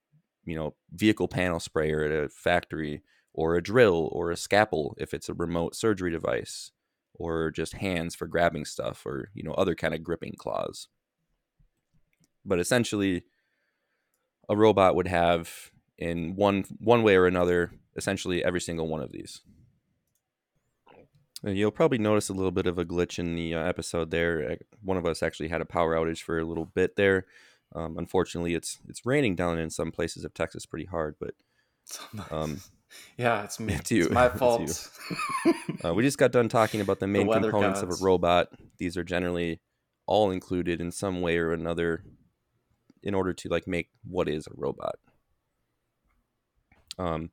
[0.45, 3.01] you know vehicle panel sprayer at a factory
[3.33, 6.71] or a drill or a scalpel if it's a remote surgery device
[7.15, 10.87] or just hands for grabbing stuff or you know other kind of gripping claws
[12.45, 13.23] but essentially
[14.49, 19.11] a robot would have in one one way or another essentially every single one of
[19.11, 19.41] these
[21.45, 24.51] You'll probably notice a little bit of a glitch in the uh, episode there.
[24.51, 27.25] Eh, one of us actually had a power outage for a little bit there.
[27.75, 31.33] Um, unfortunately, it's it's raining down in some places of Texas pretty hard, but
[32.31, 32.61] um,
[33.17, 33.73] yeah, it's me.
[33.79, 34.03] It's you.
[34.05, 34.89] It's my fault.
[35.83, 37.93] uh, we just got done talking about the main the components gods.
[37.93, 38.49] of a robot.
[38.77, 39.61] These are generally
[40.05, 42.03] all included in some way or another
[43.01, 44.95] in order to like make what is a robot.
[46.97, 47.31] Um,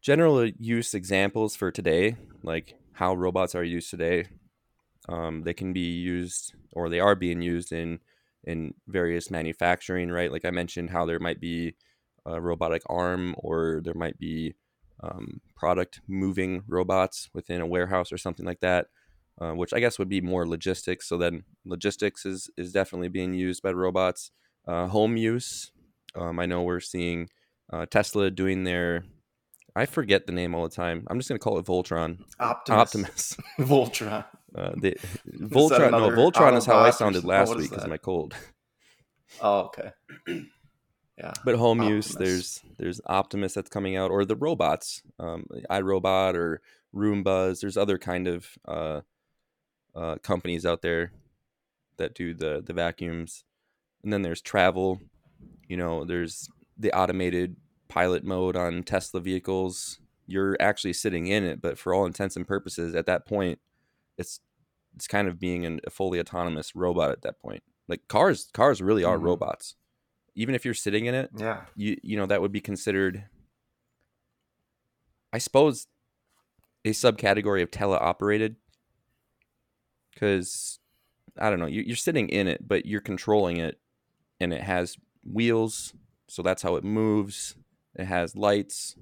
[0.00, 4.26] general use examples for today, like how robots are used today,
[5.08, 8.00] um, they can be used or they are being used in
[8.44, 10.30] in various manufacturing, right?
[10.30, 11.74] Like I mentioned, how there might be
[12.26, 14.54] a robotic arm or there might be
[15.02, 18.86] um, product moving robots within a warehouse or something like that,
[19.40, 21.08] uh, which I guess would be more logistics.
[21.08, 24.30] So then logistics is is definitely being used by robots.
[24.66, 25.70] Uh, home use,
[26.16, 27.28] um, I know we're seeing
[27.72, 29.04] uh, Tesla doing their.
[29.76, 31.06] I forget the name all the time.
[31.08, 32.20] I'm just going to call it Voltron.
[32.40, 32.80] Optimus.
[32.80, 33.36] Optimus.
[33.60, 34.24] Voltron.
[34.54, 34.96] Uh, the,
[35.38, 35.90] Voltron.
[35.90, 38.34] No, Voltron is how I sounded last week because of my cold.
[39.42, 39.90] Oh, okay.
[41.18, 41.32] Yeah.
[41.44, 46.60] But home use, there's there's Optimus that's coming out, or the robots, um, iRobot or
[46.94, 47.60] Roombas.
[47.60, 49.00] There's other kind of uh,
[49.94, 51.12] uh, companies out there
[51.96, 53.44] that do the the vacuums,
[54.04, 55.00] and then there's travel.
[55.68, 57.56] You know, there's the automated
[57.88, 59.98] pilot mode on Tesla vehicles.
[60.26, 63.58] You're actually sitting in it, but for all intents and purposes, at that point,
[64.18, 64.40] it's
[64.94, 67.62] it's kind of being an, a fully autonomous robot at that point.
[67.88, 69.22] Like cars, cars really are Mhm.
[69.24, 69.76] robots.
[70.36, 71.62] Even if you're sitting in it, Yeah.
[71.74, 73.24] you you know that would be considered
[75.32, 75.86] i suppose
[76.84, 78.56] a subcategory of teleoperated.
[80.14, 80.78] Because
[81.38, 83.78] i don't know you, you're sitting in it but you're controlling it
[84.40, 85.92] and it has wheels
[86.28, 87.54] so that's how it moves.
[87.94, 88.96] It has lights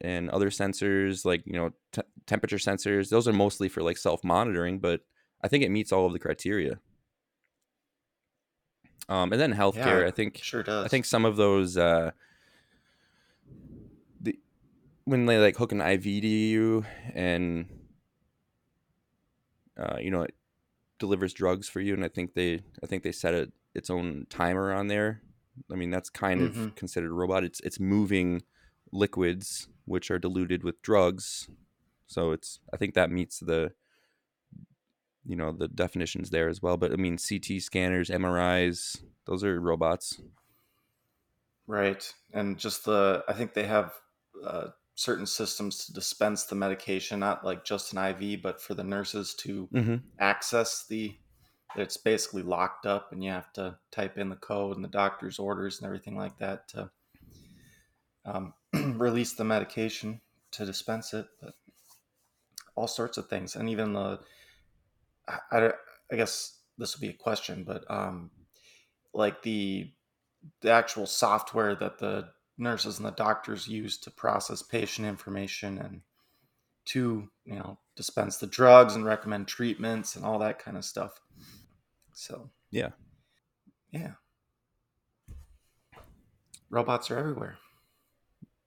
[0.00, 3.08] and other sensors like you know t- temperature sensors.
[3.10, 5.00] Those are mostly for like self-monitoring but
[5.42, 6.78] i think it meets all of the criteria
[9.08, 10.84] um, and then healthcare Yeah, i think Sure does.
[10.84, 12.10] I think some of those uh
[14.20, 14.38] the
[15.04, 17.66] when they like hook an IV to you and
[19.78, 20.34] uh you know it
[20.98, 24.26] delivers drugs for you and I think they I think they set it its own
[24.30, 25.20] timer on there.
[25.70, 26.76] I mean that's kind of Mhm.
[26.76, 27.44] considered a robot.
[27.44, 28.42] It's it's moving
[28.92, 31.48] liquids which are diluted with drugs.
[32.06, 33.72] So it's I think that meets the
[35.26, 36.76] you know the definitions there as well.
[36.76, 40.20] But I mean CT scanners, MRIs, those are robots.
[41.66, 42.12] Right.
[42.32, 43.94] And just the, I think they have
[44.44, 48.84] uh, certain systems to dispense the medication, not like just an IV, but for the
[48.84, 49.96] nurses to Mm-hmm.
[50.18, 51.16] access the,
[51.76, 55.38] it's basically locked up and you have to type in the code and the doctor's
[55.38, 56.90] orders and everything like that to
[58.26, 58.52] um,
[58.98, 60.20] release the medication
[60.52, 61.26] to dispense it.
[61.40, 61.54] But
[62.76, 63.56] all sorts of things.
[63.56, 64.20] And even the,
[65.28, 65.70] I, I,
[66.12, 68.30] I guess this would be a question, but um,
[69.12, 69.90] like the
[70.60, 76.02] the actual software that the nurses and the doctors use to process patient information and
[76.86, 81.20] to you know dispense the drugs and recommend treatments and all that kind of stuff
[82.12, 82.90] so Yeah.
[83.90, 84.12] yeah
[86.70, 87.56] robots are everywhere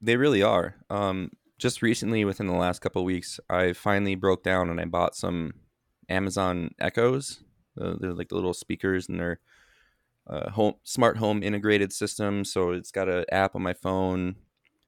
[0.01, 0.75] They really are.
[0.89, 4.85] Um, just recently, within the last couple of weeks, I finally broke down and I
[4.85, 5.53] bought some
[6.09, 7.41] Amazon Echoes.
[7.79, 9.39] Uh, they're like the little speakers and they're
[10.27, 12.43] uh, home smart home integrated system.
[12.43, 14.35] So it's got an app on my phone.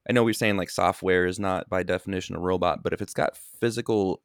[0.10, 3.14] I know we're saying like software is not by definition a robot, but if it's
[3.14, 4.22] got physical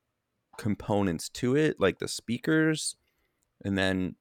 [0.57, 2.97] components to it, like the speakers,
[3.65, 4.17] and then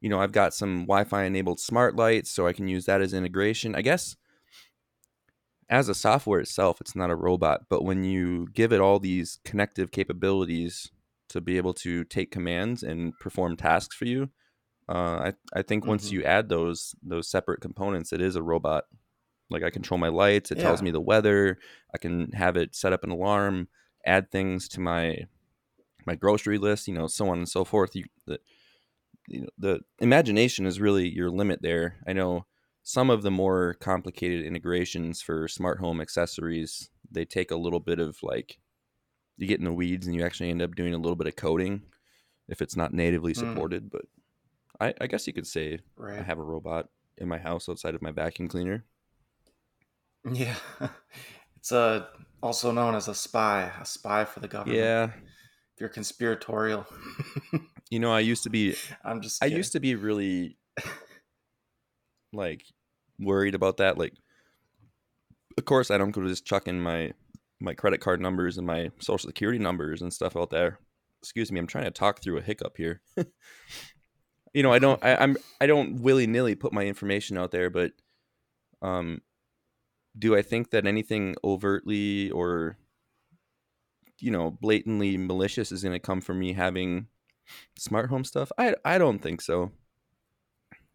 [0.00, 3.14] you know I've got some Wi-Fi enabled smart lights, so I can use that as
[3.14, 3.74] integration.
[3.74, 4.16] I guess
[5.68, 9.40] as a software itself, it's not a robot, but when you give it all these
[9.44, 10.90] connective capabilities
[11.30, 14.30] to be able to take commands and perform tasks for you,
[14.88, 16.12] uh, I I think once Mhm.
[16.12, 18.84] you add those those separate components, it is a robot.
[19.50, 21.58] Like I control my lights, it tells me the weather.
[21.94, 23.68] I can have it set up an alarm,
[24.06, 25.26] add things to my
[26.06, 27.94] my grocery list, you know, so on and so forth.
[27.96, 28.40] You the
[29.28, 31.98] you know the imagination is really your limit there.
[32.06, 32.46] I know
[32.82, 37.98] some of the more complicated integrations for smart home accessories they take a little bit
[38.00, 38.58] of like
[39.38, 41.36] you get in the weeds and you actually end up doing a little bit of
[41.36, 41.82] coding
[42.48, 43.40] if it's not natively Mm.
[43.40, 43.90] supported.
[43.90, 44.02] But
[44.80, 48.02] I, I guess you could say I have a robot in my house outside of
[48.02, 48.84] my vacuum cleaner.
[50.32, 50.56] yeah
[51.56, 52.06] it's uh,
[52.42, 56.86] also known as a spy a spy for the government Yeah, if you're conspiratorial
[57.90, 60.56] you know, I used to be i'm just I used to be really
[62.32, 62.62] like
[63.18, 63.98] worried about that.
[63.98, 64.14] Like,
[65.58, 67.12] of course, I don't go to just chuck in my
[67.60, 70.78] my credit card numbers and my social security numbers and stuff out there.
[71.22, 73.00] Excuse me, I'm trying to talk through a hiccup here.
[74.54, 77.70] you know, I don't, I, I'm, I don't willy nilly put my information out there,
[77.70, 77.92] but
[78.82, 79.22] um,
[80.18, 82.76] do I think that anything overtly or
[84.18, 87.08] you know blatantly malicious is going to come from me having
[87.78, 88.50] Smart home stuff?
[88.58, 89.70] I I don't think so.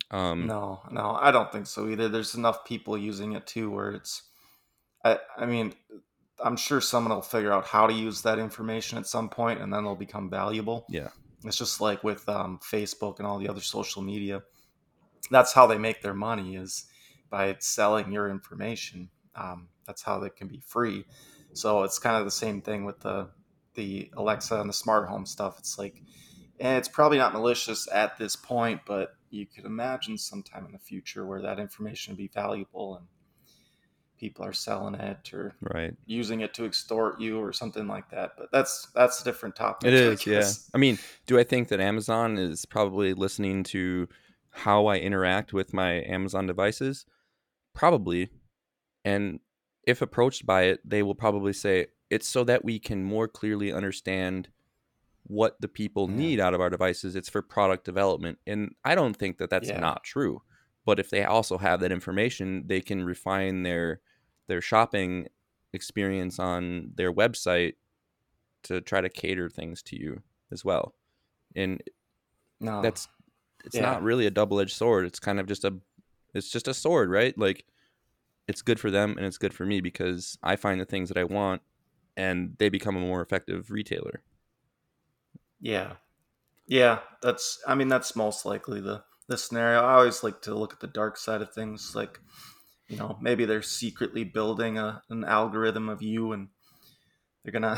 [0.10, 2.10] Um, No, no, I don't think so either.
[2.10, 4.24] There's enough people using it too where it's
[5.06, 5.74] I I mean,
[6.44, 9.72] I'm sure someone will figure out how to use that information at some point and
[9.72, 10.86] then it'll become valuable.
[10.90, 11.10] Yeah.
[11.44, 14.44] It's just like with um, Facebook and all the other social media.
[15.30, 16.86] That's how they make their money is
[17.30, 19.10] by selling your information.
[19.36, 21.06] Um, that's how they can be free.
[21.54, 23.30] So it's kind of the same thing with the
[23.74, 25.58] the Alexa and the smart home stuff.
[25.58, 26.02] It's like,
[26.60, 30.80] and it's probably not malicious at this point, but you could imagine sometime in the
[30.80, 33.08] future where that information would be valuable and
[34.22, 35.96] people are selling it or right.
[36.06, 38.34] using it to extort you or something like that.
[38.38, 39.92] But that's that's a different topic.
[39.92, 40.50] It I yeah.
[40.76, 44.08] I mean, do I think that Amazon is probably listening to
[44.52, 47.08] how I interact with my Amazon devices?
[47.74, 48.30] Probably.
[49.04, 49.40] And
[49.88, 53.74] if approached by it, they will probably say it's so that we can more clearly
[53.74, 54.50] understand
[55.24, 56.16] what the people Yeah.
[56.18, 57.16] need out of our devices.
[57.16, 58.38] It's for product development.
[58.46, 59.80] And I don't think that that's Yeah.
[59.80, 60.44] not true.
[60.86, 64.02] But if they also have that information, they can refine their
[64.52, 65.30] their shopping
[65.74, 67.76] experience on their website
[68.64, 70.94] to try to cater things to you as well.
[71.56, 71.82] And
[72.60, 73.08] No, that's
[73.66, 73.82] it's Yeah.
[73.84, 75.06] not really a double-edged sword.
[75.06, 75.80] It's kind of just a
[76.34, 77.38] it's just a sword, right?
[77.38, 77.66] Like
[78.48, 81.18] it's good for them and it's good for me because I find the things that
[81.18, 81.62] I want
[82.18, 84.24] and they become a more effective retailer.
[85.60, 85.94] Yeah.
[86.68, 89.82] Yeah, that's I mean that's most likely the the scenario.
[89.82, 92.20] I always like to look at the dark side of things like
[92.92, 96.50] you know, maybe they're secretly building a an algorithm of you and
[97.44, 97.78] they're going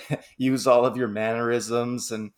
[0.00, 2.32] to use all of your mannerisms and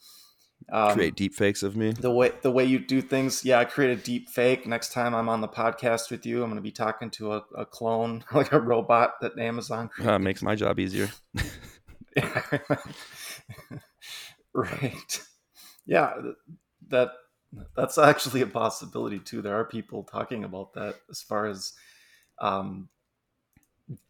[0.71, 1.93] um, Create deep fakes of me.
[1.93, 3.45] the way the way you do things.
[3.45, 4.67] Yeah, I create a deep fake.
[4.67, 7.45] Next time I'm on the podcast with you, I'm going to be talking to a,
[7.57, 10.13] a clone, like a robot that Amazon created.
[10.13, 11.09] Uh, makes my job easier.
[14.53, 15.23] right.
[15.87, 16.13] Yeah,
[16.89, 17.11] that
[17.77, 19.43] that's actually a possibility too.
[19.43, 21.73] There are people talking about that as far as
[22.41, 22.89] um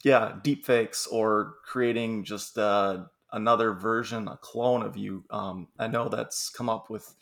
[0.02, 5.24] yeah, deep fakes or creating just uh, another version, a clone of you.
[5.30, 7.14] Um, I know that's come up with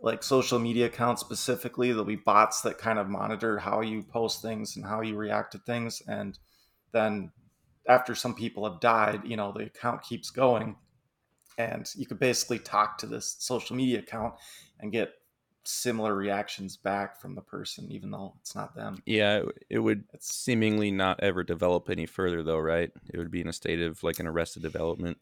[0.00, 1.88] like social media accounts specifically.
[1.88, 5.52] There'll be bots that kind of monitor how you post things and how you react
[5.52, 6.02] to things.
[6.06, 6.38] And
[6.92, 7.32] then
[7.88, 10.76] after some people have died, you know, the account keeps going.
[11.58, 14.34] And you could basically talk to this social media account
[14.78, 15.14] and get
[15.68, 19.02] similar reactions back from the person, even though it's not them.
[19.06, 22.90] Yeah, it- would It's seemingly not ever develop any further though, right?
[23.12, 25.18] It would be in a state of like an arrested development.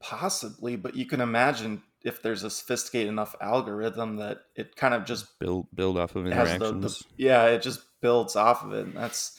[0.00, 5.04] Possibly, but you can imagine if there's a sophisticated enough algorithm that it kind of
[5.04, 6.98] just Build build off of has the, interactions.
[7.00, 8.86] the yeah, it just builds off of it.
[8.86, 9.38] And that's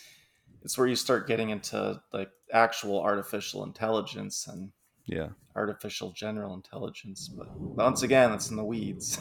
[0.63, 4.71] it's where you start getting into like actual artificial intelligence and
[5.05, 5.29] yeah.
[5.55, 7.27] artificial general intelligence.
[7.27, 9.19] But once again, it's in the weeds.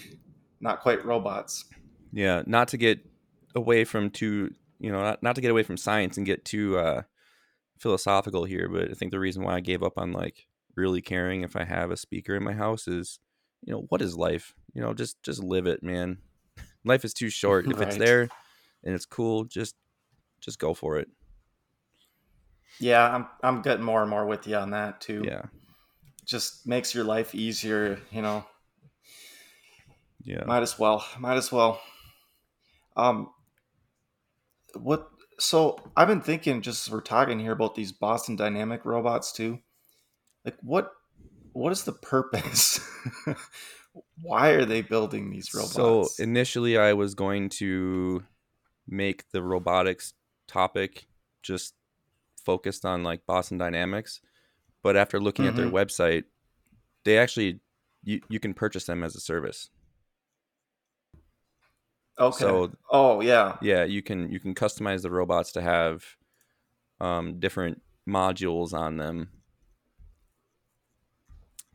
[0.60, 1.64] Not quite robots.
[2.12, 3.00] Yeah, not to get
[3.54, 6.78] away from too, you know, not, not to get away from science and get too
[6.78, 7.02] uh,
[7.78, 11.42] philosophical here, but I think the reason why I gave up on like really caring
[11.42, 13.18] if I have a speaker in my house is,
[13.62, 14.54] you know, what is life?
[14.74, 16.18] You know, just just live it, man.
[16.84, 17.66] Life is too short.
[17.66, 18.28] If it's there
[18.84, 19.74] and it's cool, just
[20.40, 21.08] just go for it.
[22.80, 25.22] Yeah, I'm I'm getting more and more with you on that too.
[25.26, 25.42] Yeah,
[26.24, 28.44] Just makes your life easier, you know.
[30.24, 30.44] yeah.
[30.46, 31.04] Might as well.
[31.18, 31.80] Might as well.
[32.96, 33.30] Um,
[34.74, 35.08] what?
[35.38, 39.58] So I've been thinking, just as we're talking here about these Boston Dynamic robots too.
[40.44, 40.92] Like, what?
[41.52, 42.80] What is the purpose?
[44.22, 45.74] Why are they building these robots?
[45.74, 48.24] So initially, I was going to
[48.88, 50.14] make the robotics
[50.48, 51.06] topic
[51.42, 51.74] just
[52.44, 54.20] focused on like Boston Dynamics,
[54.82, 55.72] but after looking at their Mhm.
[55.72, 56.24] website,
[57.04, 57.60] they actually
[58.04, 59.70] you, you can purchase them as a service.
[62.18, 62.38] okay.
[62.44, 63.56] So oh yeah.
[63.62, 66.04] yeah, you can you can customize the robots to have
[67.00, 69.30] um, different modules on them.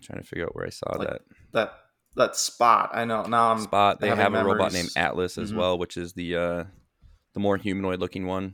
[0.01, 1.22] trying to figure out where I saw Like that.
[1.53, 1.74] That
[2.15, 2.91] that spot.
[2.93, 3.51] I know now.
[3.51, 3.99] I'm Spot.
[3.99, 5.55] They have a robot named Atlas as Mhm.
[5.57, 6.63] well, which is the uh,
[7.34, 8.53] the more humanoid looking one.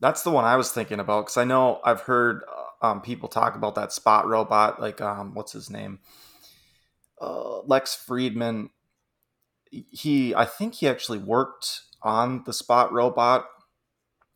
[0.00, 3.28] That's the one I was thinking about because I know I've heard uh, um, people
[3.28, 4.80] talk about that spot robot.
[4.80, 5.98] Like, um, what's his name?
[7.20, 8.70] Uh, Lex Fridman.
[9.70, 13.46] He, I think he actually worked on the spot robot,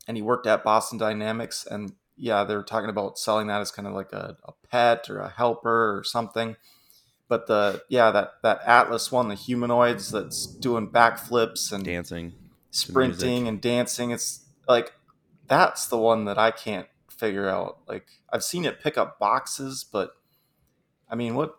[0.06, 1.66] and he worked at Boston Dynamics.
[1.70, 5.20] And yeah, they're talking about selling that as kind of like a, a pet or
[5.20, 6.56] a helper or something.
[7.28, 12.34] But the yeah that that Atlas one, the humanoids that's doing backflips and Dancing.
[12.70, 14.10] sprinting and dancing.
[14.10, 14.92] It's like
[15.52, 17.80] that's the one that I can't figure out.
[17.86, 20.16] Like I've seen it pick up boxes, but
[21.10, 21.56] I mean, what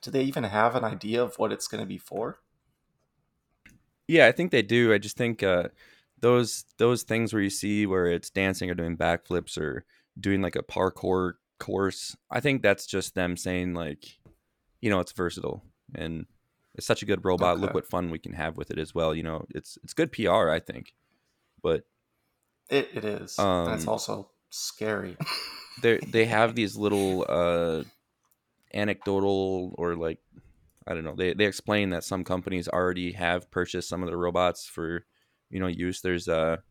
[0.00, 2.38] do they even have an idea of what it's going to be for?
[4.06, 4.94] Yeah, I think they do.
[4.94, 5.68] I just think uh,
[6.20, 9.84] those those things where you see where it's dancing or doing backflips or
[10.18, 12.16] doing like a parkour course.
[12.30, 14.06] I think that's just them saying like,
[14.80, 15.64] you know, it's versatile
[15.96, 16.26] and
[16.76, 17.54] it's such a good robot.
[17.54, 17.62] Okay.
[17.62, 19.16] Look what fun we can have with it as well.
[19.16, 20.94] You know, it's it's good PR, I think.
[21.60, 21.82] But
[22.70, 23.38] it, it is.
[23.38, 25.16] Um, it's also scary.
[25.82, 27.84] they they have these little uh
[28.74, 30.18] anecdotal or like
[30.86, 31.16] I don't know.
[31.16, 35.04] They they explain that some companies already have purchased some of the robots for
[35.50, 36.00] you know use.
[36.00, 36.62] There's a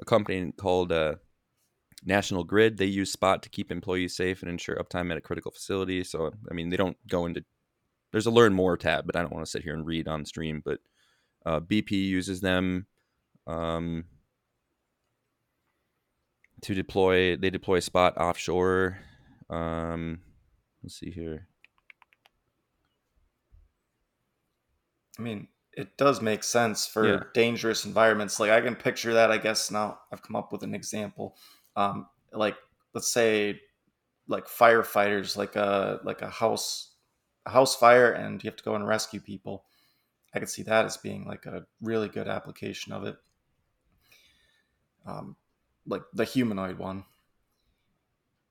[0.00, 1.16] a company called uh,
[2.04, 2.78] National Grid.
[2.78, 6.04] They use Spot to keep employees safe and ensure uptime at a critical facility.
[6.04, 7.44] So I mean, they don't go into.
[8.12, 10.24] There's a learn more tab, but I don't want to sit here and read on
[10.24, 10.62] stream.
[10.64, 10.80] But
[11.46, 12.86] uh, BP uses them
[13.46, 14.04] um,
[16.62, 17.36] to deploy.
[17.36, 18.98] They deploy Spot offshore.
[19.48, 20.20] Um,
[20.82, 21.48] let's see here.
[25.18, 27.20] I mean, it does make sense for yeah.
[27.34, 28.40] dangerous environments.
[28.40, 29.30] Like I can picture that.
[29.30, 31.36] I guess now I've come up with an example.
[31.76, 32.56] Um, like
[32.94, 33.60] let's say,
[34.28, 36.94] like firefighters, like a like a house,
[37.46, 39.64] a house fire, and you have to go and rescue people.
[40.34, 43.16] I could see that as being like a really good application of it.
[45.06, 45.36] Um,
[45.86, 47.04] like the humanoid one.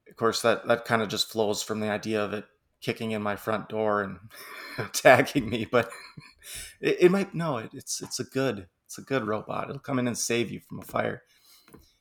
[0.09, 2.45] Of course, that that kind of just flows from the idea of it
[2.81, 4.19] kicking in my front door and
[4.77, 5.89] attacking me, but
[6.81, 9.69] it, it might no, it, it's it's a good it's a good robot.
[9.69, 11.23] It'll come in and save you from a fire.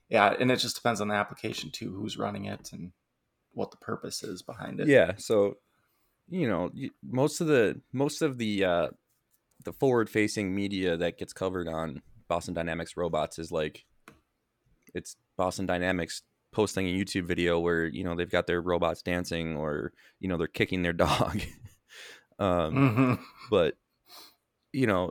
[0.08, 2.92] Yeah, and it just depends on the application too, who's running it and
[3.52, 4.88] what the purpose is behind it.
[4.88, 5.58] Yeah, so
[6.28, 6.70] you know,
[7.02, 8.88] most of the most of the uh
[9.64, 13.84] the forward facing media that gets covered on Boston Dynamics robots is like
[14.94, 16.22] it's Boston Dynamics
[16.52, 20.36] posting a YouTube video where you know they've got their robots dancing or you know
[20.36, 21.40] they're kicking their dog.
[22.38, 23.14] um, mm-hmm.
[23.50, 23.74] But
[24.72, 25.10] you know,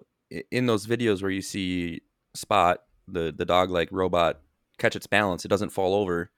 [0.52, 2.02] in those videos where you see
[2.36, 4.40] Spot the the dog like robot
[4.78, 6.32] catch its balance, it doesn't fall over.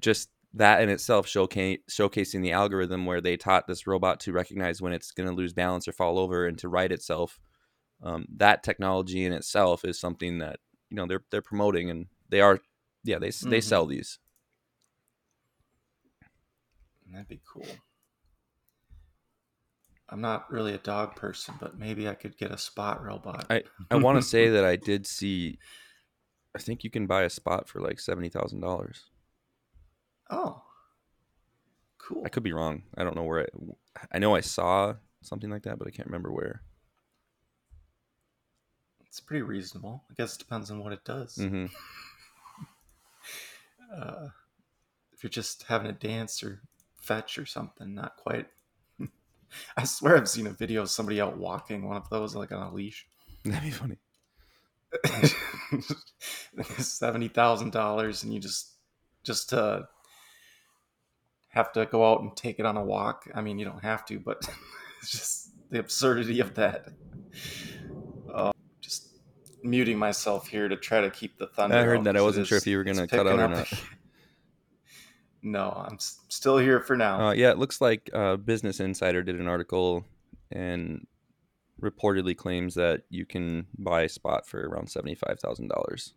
[0.00, 4.80] Just that in itself showcase, showcasing the algorithm where they taught this robot to recognize
[4.80, 7.38] when it's going to lose balance or fall over and to right itself.
[8.02, 10.60] Um, that technology in itself is something that
[10.90, 12.60] you know they're they're promoting and they are
[13.04, 13.50] yeah they mm-hmm.
[13.50, 14.18] they sell these.
[17.12, 17.66] That'd be cool.
[20.08, 23.46] I'm not really a dog person but maybe i could get a spot robot.
[23.50, 25.58] I i want to say that i did see
[26.54, 29.00] i think you can buy a spot for like $70000
[30.30, 30.62] oh.
[31.98, 32.22] Cool.
[32.24, 32.82] i could be wrong.
[32.96, 33.48] I don't know where
[34.00, 36.62] i i know i saw something like that but i can't remember where.
[39.06, 40.04] It's pretty reasonable.
[40.10, 41.36] I guess it depends on what it does.
[41.36, 41.66] Mm-hmm.
[43.94, 44.28] Uh,
[45.12, 46.60] if you're just having a dance or
[47.00, 48.46] fetch or something, not quite.
[49.76, 52.62] I swear I've seen a video of somebody out walking one of those like on
[52.62, 53.06] a leash.
[53.44, 53.98] That'd be funny.
[56.78, 58.72] Seventy thousand dollars, and you just
[59.22, 59.82] just uh,
[61.48, 63.24] have to go out and take it on a walk.
[63.34, 64.48] I mean, you don't have to, but
[65.02, 66.88] it's just the absurdity of that.
[69.66, 71.76] Muting myself here to try to keep the thunder.
[71.76, 72.16] I heard that.
[72.16, 73.72] I wasn't sure if you were going to cut out or not.
[75.42, 77.28] no, I'm still here for now.
[77.28, 80.04] Uh, yeah, it looks like uh, Business Insider did an article
[80.52, 81.06] and
[81.82, 86.14] reportedly claims that you can buy a spot for around seventy five thousand dollars.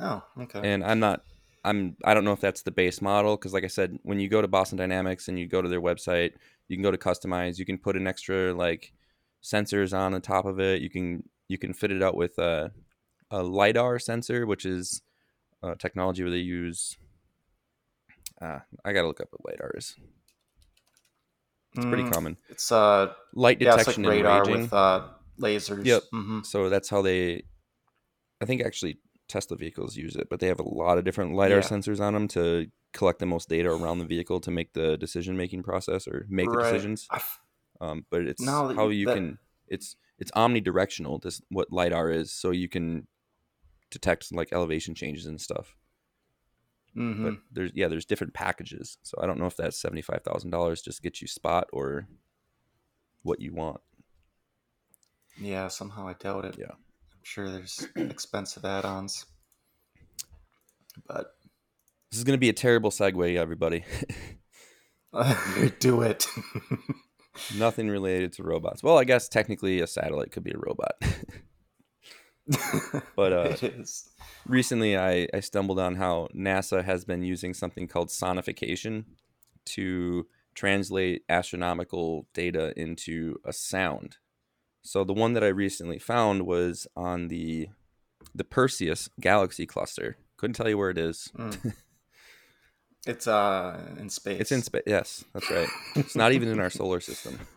[0.00, 0.60] Oh, okay.
[0.62, 1.22] And I'm not.
[1.64, 1.96] I'm.
[2.04, 4.40] I don't know if that's the base model because, like I said, when you go
[4.40, 6.32] to Boston Dynamics and you go to their website,
[6.68, 7.58] you can go to customize.
[7.58, 8.92] You can put an extra like
[9.42, 10.82] sensors on the top of it.
[10.82, 12.72] You can you can fit it out with a,
[13.30, 15.02] a lidar sensor, which is
[15.62, 16.96] a technology where they use.
[18.40, 19.94] Uh, I gotta look up what lidar is.
[21.74, 22.36] It's pretty mm, common.
[22.48, 25.08] It's uh light detection yeah, like radar with uh,
[25.40, 25.84] lasers.
[25.84, 26.02] Yep.
[26.12, 26.40] Mm-hmm.
[26.42, 27.44] So that's how they.
[28.40, 28.98] I think actually
[29.28, 31.64] Tesla vehicles use it, but they have a lot of different lidar yeah.
[31.64, 35.36] sensors on them to collect the most data around the vehicle to make the decision
[35.36, 36.64] making process or make right.
[36.66, 37.08] the decisions.
[37.80, 39.14] Um, but it's how you that...
[39.14, 39.38] can.
[39.68, 41.22] It's it's omnidirectional.
[41.22, 43.06] This what lidar is, so you can
[43.90, 45.76] detect like elevation changes and stuff.
[46.96, 47.24] Mm-hmm.
[47.24, 48.98] But there's yeah, there's different packages.
[49.02, 52.06] So I don't know if that seventy five thousand dollars just gets you spot or
[53.22, 53.80] what you want.
[55.40, 56.56] Yeah, somehow I doubt it.
[56.58, 59.24] Yeah, I'm sure there's expensive add-ons,
[61.06, 61.34] but
[62.10, 63.84] this is going to be a terrible segue, everybody.
[65.78, 66.26] Do it.
[67.56, 68.82] Nothing related to robots.
[68.82, 70.94] Well, I guess technically a satellite could be a robot.
[73.14, 74.10] But, uh, it is.
[74.46, 79.04] recently I, I stumbled on how NASA has been using something called sonification
[79.66, 84.16] to translate astronomical data into a sound.
[84.82, 87.68] So the one that I recently found was on the
[88.34, 90.16] the Perseus galaxy cluster.
[90.36, 91.30] Couldn't tell you where it is.
[91.36, 91.74] Mm.
[93.06, 94.40] It's uh in space.
[94.40, 94.82] It's in space.
[94.86, 95.68] Yes, that's right.
[95.96, 97.38] It's not even in our solar system.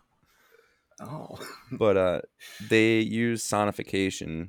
[1.01, 1.37] Oh.
[1.73, 2.21] But uh,
[2.69, 4.47] they use sonification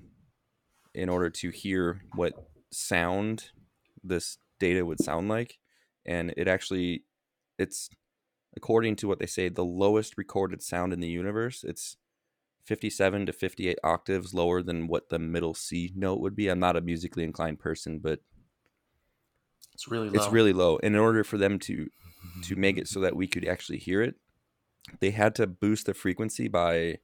[0.94, 2.34] in order to hear what
[2.70, 3.50] sound
[4.04, 5.58] this data would sound like,
[6.06, 7.02] and it actually,
[7.58, 7.90] it's
[8.56, 11.64] according to what they say, the lowest recorded sound in the universe.
[11.64, 11.96] It's
[12.64, 16.48] 57 to 58 octaves lower than what the middle C note would be.
[16.48, 18.20] I'm not a musically inclined person, but
[19.76, 20.14] It's really low.
[20.14, 20.78] it's really low.
[20.82, 22.40] And in order for them to mm-hmm.
[22.40, 24.14] to make it so that we could actually hear it,
[25.00, 26.96] they had to boost the frequency by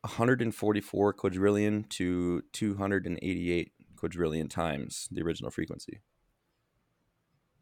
[0.00, 6.00] 144 quadrillion to 288 quadrillion times the original frequency.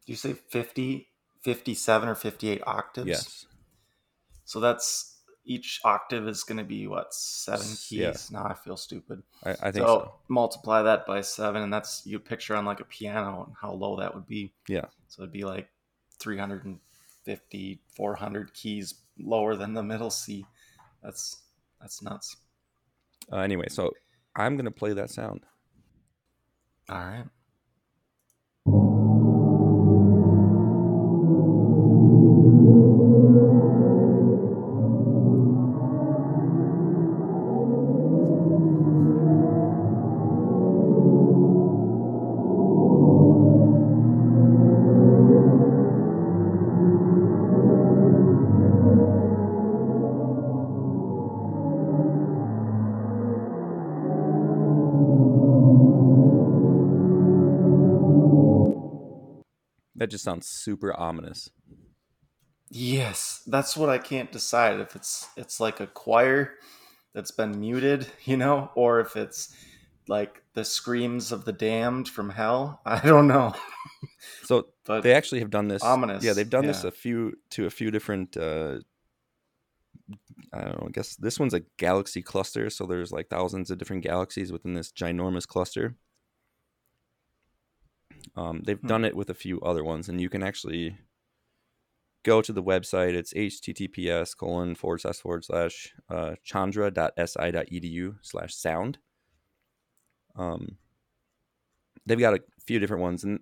[0.05, 1.09] Do you say 50,
[1.41, 3.07] 57 or 58 octaves?
[3.07, 3.45] Yes.
[4.45, 5.14] So that's
[5.45, 7.91] each octave is going to be what, seven keys?
[7.91, 8.13] yeah.
[8.31, 9.23] Now I feel stupid.
[9.43, 10.13] I, I think so, so.
[10.27, 13.97] multiply that by seven, and that's you picture on like a piano and how low
[13.97, 14.53] that would be.
[14.67, 14.85] Yeah.
[15.07, 15.69] So it'd be like
[16.19, 20.45] 350, 400 keys lower than the middle C.
[21.03, 21.41] That's
[21.79, 22.37] that's nuts.
[23.31, 23.91] Uh, anyway, so
[24.35, 25.41] I'm going to play that sound.
[26.89, 27.25] All right.
[60.05, 61.49] That just sounds super ominous.
[62.69, 66.59] Yes, that's what I can't decide if it's it's like a choir
[67.15, 69.51] that's been muted, you know, or if it's
[70.07, 72.81] like the screams of the damned from hell.
[72.85, 73.55] I don't know.
[74.43, 75.81] So But they actually have done this.
[75.81, 78.37] Ominous, Yeah, they've done this a few to a few different.
[78.37, 78.81] Uh,
[80.53, 80.87] I don't know.
[80.87, 84.75] I guess this one's a galaxy cluster, so there's like thousands of different galaxies within
[84.75, 85.95] this ginormous cluster.
[88.35, 88.87] Um, they've Hmm.
[88.87, 90.97] done it with a few other ones, and you can actually
[92.23, 93.13] go to the website.
[93.13, 98.97] It's https colon forward slash forward slash uh, chandra.si.edu slash sound.
[100.35, 100.77] Um,
[102.05, 103.39] they've got a few different ones, and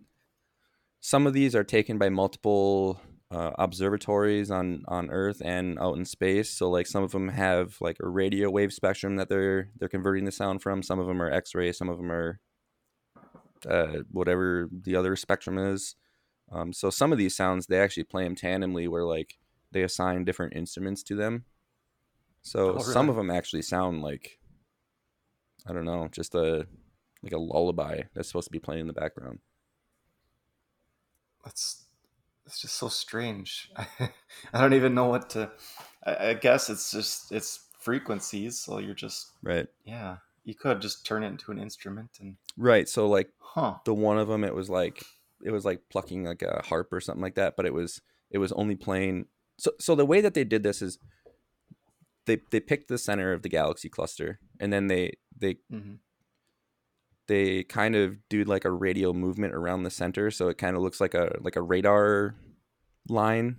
[0.99, 6.05] some of these are taken by multiple uh, observatories on on Earth and out in
[6.05, 6.51] space.
[6.51, 10.25] So like some of them have like a radio wave spectrum that they're they're converting
[10.25, 10.83] the sound from.
[10.83, 11.71] Some of them are X-ray.
[11.71, 12.39] Some of them are
[13.67, 15.95] uh, whatever the other spectrum is.
[16.51, 19.37] Um, so some of these sounds they actually play them tandemly, where like
[19.71, 21.45] they assign different instruments to them.
[22.41, 24.39] So Oh, some of them actually sound like
[25.65, 26.67] I don't know, just a
[27.21, 29.39] like a lullaby that's supposed to be playing in the background.
[31.43, 31.83] that's
[32.45, 33.71] it's just so strange.
[34.53, 35.51] I don't even know what to.
[36.05, 38.59] I, I guess it's just it's frequencies.
[38.59, 39.67] So you're just Right.
[39.85, 40.17] yeah.
[40.45, 42.87] You could just turn it into an instrument and Right.
[42.89, 43.75] So like huh.
[43.85, 45.03] the one of them, it was like
[45.43, 48.37] it was like plucking like a harp or something like that, but it was it
[48.37, 49.25] was only playing.
[49.59, 50.97] So so the way that they did this is
[52.25, 55.95] they they picked the center of the galaxy cluster, and then they they hmm
[57.27, 60.81] they kind of do like a radial movement around the center, so it kind of
[60.81, 62.35] looks like a like a radar
[63.07, 63.57] line.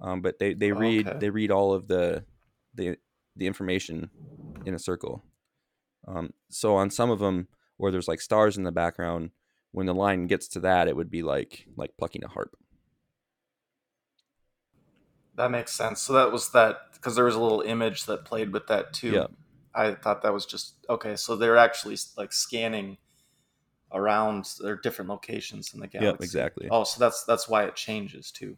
[0.00, 1.18] Um, but they they read Okay.
[1.18, 2.24] they read all of the
[2.74, 2.96] the
[3.36, 4.10] the information
[4.64, 5.22] in a circle.
[6.08, 9.30] Um, so on some of them where there's like stars in the background,
[9.72, 12.56] when the line gets to that, it would be like like plucking a harp.
[15.36, 16.00] That makes sense.
[16.00, 19.12] So that was that because there was a little image that played with that too.
[19.12, 19.26] Yeah.
[19.74, 21.14] I thought that was just okay.
[21.14, 22.96] So they're actually like scanning
[23.92, 26.06] around their different locations in the galaxy.
[26.06, 26.68] Yep, exactly.
[26.70, 28.56] Oh, so that's that's why it changes too.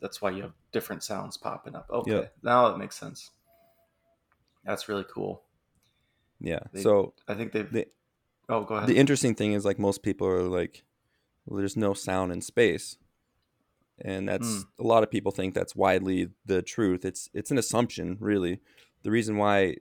[0.00, 1.88] That's why you have different sounds popping up.
[1.90, 2.34] Okay, Yep.
[2.42, 3.30] now that makes sense.
[4.64, 5.42] That's really cool.
[6.40, 6.60] Yeah.
[6.72, 7.70] They- so I think they've.
[7.72, 7.86] the
[8.48, 8.88] oh, go ahead.
[8.88, 10.84] the interesting thing is like most people are like,
[11.46, 12.96] well, there's no sound in space,
[14.00, 14.68] and that's Hmm.
[14.78, 17.04] a lot of people think that's widely the truth.
[17.04, 18.60] It's it's an assumption, really.
[19.02, 19.76] The reason why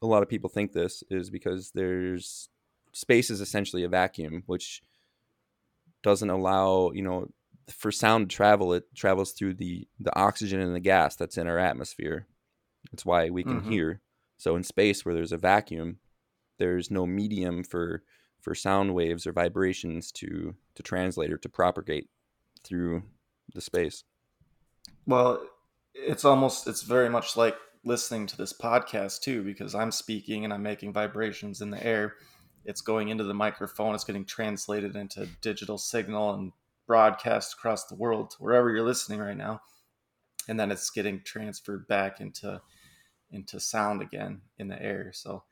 [0.00, 2.48] a lot of people think this is because there's
[2.92, 4.82] space is essentially a vacuum, which
[6.02, 7.28] doesn't allow you know
[7.68, 8.72] for sound to travel.
[8.72, 12.26] It travels through the the oxygen and the gas that's in our atmosphere.
[12.90, 13.70] That's why we can Mhm.
[13.70, 14.00] hear.
[14.42, 15.98] So in space, where there's a vacuum,
[16.58, 18.02] there's no medium for
[18.40, 22.08] for sound waves or vibrations to to translate or to propagate
[22.64, 23.04] through
[23.54, 24.02] the space.
[25.06, 25.46] Well,
[25.94, 30.52] it's almost it's very much like listening to this podcast too because I'm speaking and
[30.52, 32.14] I'm making vibrations in the air.
[32.64, 36.50] It's going into the microphone, it's getting translated into digital signal and
[36.88, 39.60] broadcast across the world wherever you're listening right now.
[40.48, 42.60] And then it's getting transferred back into
[43.32, 45.10] into sound again in the air.
[45.12, 45.44] So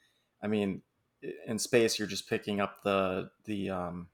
[0.42, 0.82] I mean
[1.46, 4.08] in space you're just picking up the the um,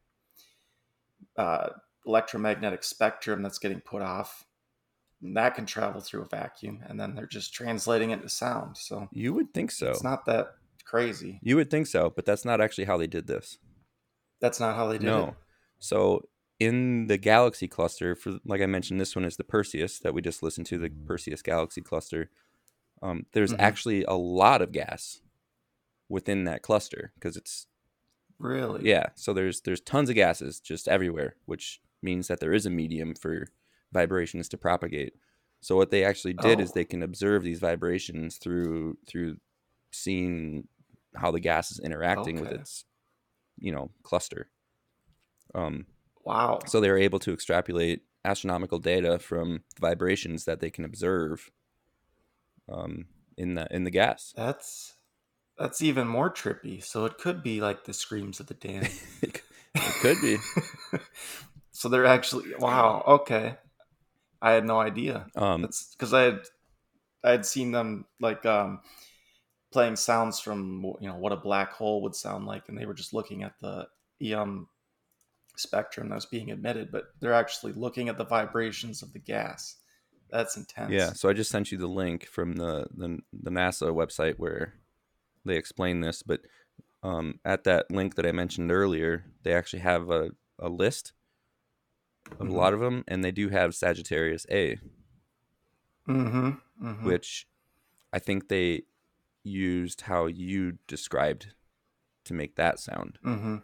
[1.36, 1.68] uh,
[2.06, 4.44] electromagnetic spectrum that's getting put off.
[5.22, 8.76] That can travel through a vacuum and then they're just translating it to sound.
[8.76, 9.90] So you would think so.
[9.90, 10.54] it's not that
[10.84, 11.40] crazy.
[11.42, 13.58] You would think so but that's not actually how they did this.
[14.40, 15.10] That's not how they did it.
[15.10, 15.24] no.
[15.28, 15.34] it.
[15.78, 20.14] So in the galaxy cluster for like i mentioned this one is the perseus that
[20.14, 22.30] we just listened to the perseus galaxy cluster
[23.03, 23.61] um, there's Mhm.
[23.61, 25.20] actually a lot of gas
[26.09, 27.66] within that cluster because it's
[28.38, 28.86] really?
[28.88, 32.70] Yeah so there's there's tons of gases just everywhere which means that there is a
[32.70, 33.49] medium for
[33.92, 35.14] vibrations to propagate.
[35.61, 36.72] So what they actually did is Oh.
[36.74, 39.38] they can observe these vibrations through through
[39.92, 40.68] seeing
[41.14, 42.84] how the gas is interacting with its
[43.59, 44.51] you know cluster.
[45.55, 45.86] Um
[46.24, 46.61] wow.
[46.66, 51.51] so they were able to extrapolate astronomical data from vibrations that they can observe
[52.68, 53.06] um
[53.36, 54.32] in the in the gas.
[54.36, 54.94] That's
[55.58, 56.82] that's even more trippy.
[56.82, 58.90] So it could be like the screams of the damned.
[59.22, 59.42] It
[60.00, 60.38] could be.
[61.72, 63.58] So they're actually wow okay.
[64.40, 65.26] I had no idea.
[65.36, 66.40] Um That's because I had
[67.26, 68.80] I had seen them like um,
[69.72, 72.94] playing sounds from you know what a black hole would sound like, and they were
[72.94, 73.88] just looking at the
[74.22, 74.68] EM
[75.56, 79.76] spectrum that's being emitted, but they're actually looking at the vibrations of the gas.
[80.37, 80.93] That's intense.
[80.93, 84.74] Yeah, so I just sent you the link from the the, the NASA website where
[85.47, 86.22] they explain this.
[86.22, 86.43] But
[87.03, 91.14] um, at that link that I mentioned earlier, they actually have a, a list
[92.39, 92.51] of Mhm.
[92.51, 94.78] a lot of them, and they do have Sagittarius A,
[96.07, 96.51] Mm-hmm.
[96.80, 97.47] hmm which
[98.12, 98.82] I think they
[99.43, 101.55] used how you described
[102.26, 103.18] to make that sound.
[103.22, 103.57] hmm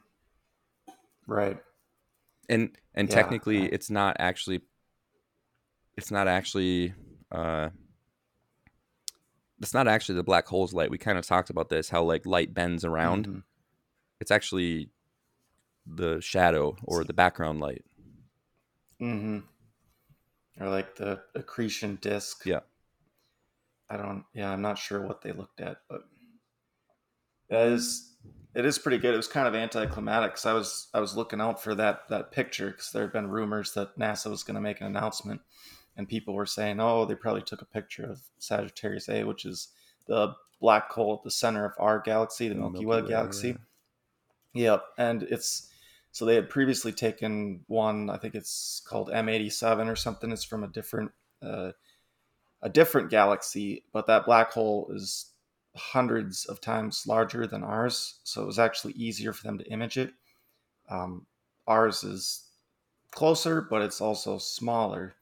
[1.27, 1.59] Right.
[2.49, 4.63] And and Yeah, technically, it's not actually
[5.97, 6.95] it's not actually
[7.31, 7.71] uh,
[9.61, 10.91] it's not actually the black hole's light.
[10.91, 13.29] We kind of talked about this, how like light bends around.
[13.29, 13.43] Mhm.
[14.21, 14.91] It's actually
[15.87, 17.85] the shadow or the background light.
[18.99, 19.39] hmm
[20.61, 22.47] Or like the accretion disk.
[22.47, 22.61] Yeah.
[23.91, 24.25] I don't.
[24.33, 26.03] Yeah, I'm not sure what they looked at, but
[27.51, 28.15] that is
[28.55, 29.15] it is pretty good.
[29.15, 32.33] It was kind of anticlimactic because I was I was looking out for that that
[32.33, 35.41] picture because there had been rumors that NASA was going to make an announcement,
[36.03, 39.69] and people were saying, oh, they probably took a picture of Sagittarius A, which is
[40.07, 43.57] the black hole at the center of our galaxy, the Milky, Way, galaxy.
[44.55, 45.71] Yep, and it's
[46.11, 48.11] so they had previously taken one.
[48.11, 50.33] I think it's called M87 or something.
[50.33, 51.71] It's from a different uh,
[52.63, 55.31] a different galaxy, but that black hole is
[55.77, 58.19] hundreds of times larger than ours.
[58.25, 60.13] So it was actually easier for them to image it.
[60.91, 61.27] Um,
[61.69, 62.49] ours is
[63.13, 65.15] closer, but it's also smaller.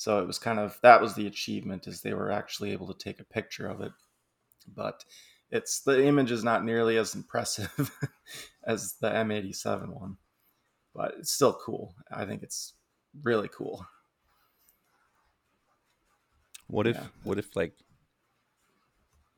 [0.00, 2.98] So it was kind of that was the achievement is they were actually able to
[2.98, 3.92] take a picture of it.
[4.66, 5.04] But
[5.50, 7.70] it's the image is not nearly as impressive
[8.66, 10.16] as the M87 one,
[10.94, 11.96] but it's still cool.
[12.10, 12.72] I think it's
[13.22, 13.86] really cool.
[16.66, 17.06] What if Yeah.
[17.24, 17.74] what if like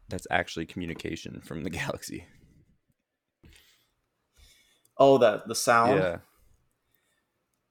[0.09, 2.27] that's actually communication from the galaxy?
[4.97, 6.05] Oh, that the sound.
[6.05, 6.19] Yeah.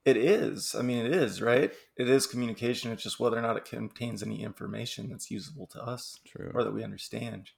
[0.03, 0.73] It is.
[0.73, 1.71] I mean, it is, right?
[1.95, 2.91] It is communication.
[2.91, 6.51] It's just whether or not it contains any information that's usable to us True.
[6.55, 7.51] or that we understand.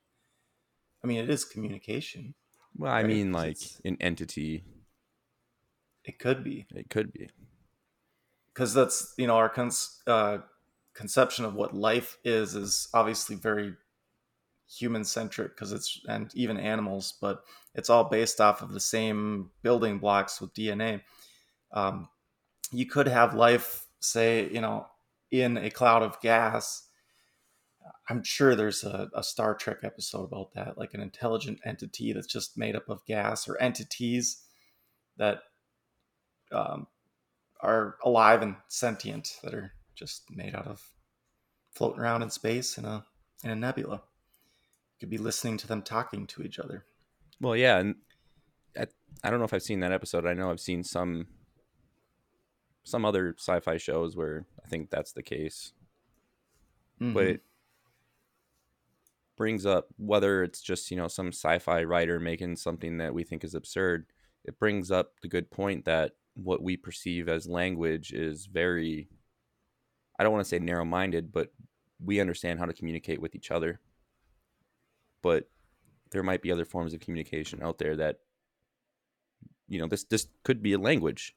[1.04, 2.34] I mean, it is communication.
[2.76, 4.66] Well, I right, mean like an entity.
[6.04, 7.30] It could be It could be.
[8.54, 10.40] because that's you know our cons- uh,
[10.94, 13.76] conception of what life is is obviously very
[14.70, 17.44] human centric because it's and even animals, but
[17.76, 21.02] it's all based off of the same building blocks with DNA.
[21.72, 22.10] Um,
[22.74, 24.88] you could have life, say, you know,
[25.32, 26.88] in a cloud of gas.
[28.10, 32.28] I'm sure there's a, a Star Trek episode about that, like an intelligent entity that's
[32.28, 34.44] just made up of gas or entities
[35.18, 35.44] that
[36.52, 36.88] um,
[37.62, 40.92] are alive and sentient that are just made out of
[41.72, 43.06] floating around in space in a
[43.44, 43.96] in a nebula.
[43.96, 46.86] You could be listening to them talking to each other.
[47.42, 47.96] Well, yeah, and
[48.78, 48.88] I,
[49.24, 50.26] I don't know if I've seen that episode.
[50.26, 51.28] I know I've seen some
[52.84, 55.74] some other sci-fi shows where I think that's the case.
[57.00, 57.34] But Mhm.
[57.36, 57.44] it,
[59.36, 63.44] brings up whether it's just you know some sci-fi writer making something that we think
[63.44, 64.06] is absurd
[64.46, 69.10] it brings up the good point that what we perceive as language is very
[70.20, 71.52] i don't want to say narrow-minded but
[72.00, 73.80] we understand how to communicate with each other
[75.22, 75.50] but
[76.12, 78.18] there might be other forms of communication out there that
[79.68, 81.36] you know this this could be a language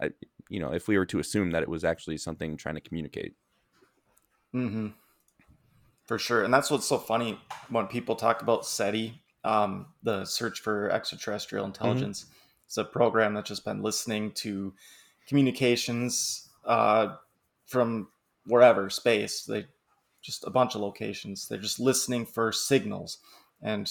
[0.00, 0.10] I,
[0.48, 3.34] you know if we were to assume that it was actually something trying to communicate
[4.54, 4.88] Mm-hmm.
[6.06, 6.44] For sure.
[6.44, 7.38] And that's what's so funny
[7.70, 12.26] when people talk about SETI, um, the search for extraterrestrial intelligence.
[12.66, 14.74] It's a program that's just been listening to
[15.26, 17.14] communications uh,
[17.66, 18.08] from
[18.46, 19.44] wherever, space.
[19.44, 19.66] They
[20.20, 21.48] just a bunch of locations.
[21.48, 23.18] They're just listening for signals
[23.62, 23.90] and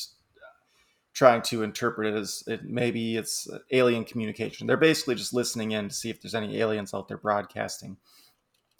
[1.13, 4.67] trying to interpret it as it maybe it's alien communication.
[4.67, 7.97] They're basically just listening in to see if there's any aliens out there broadcasting.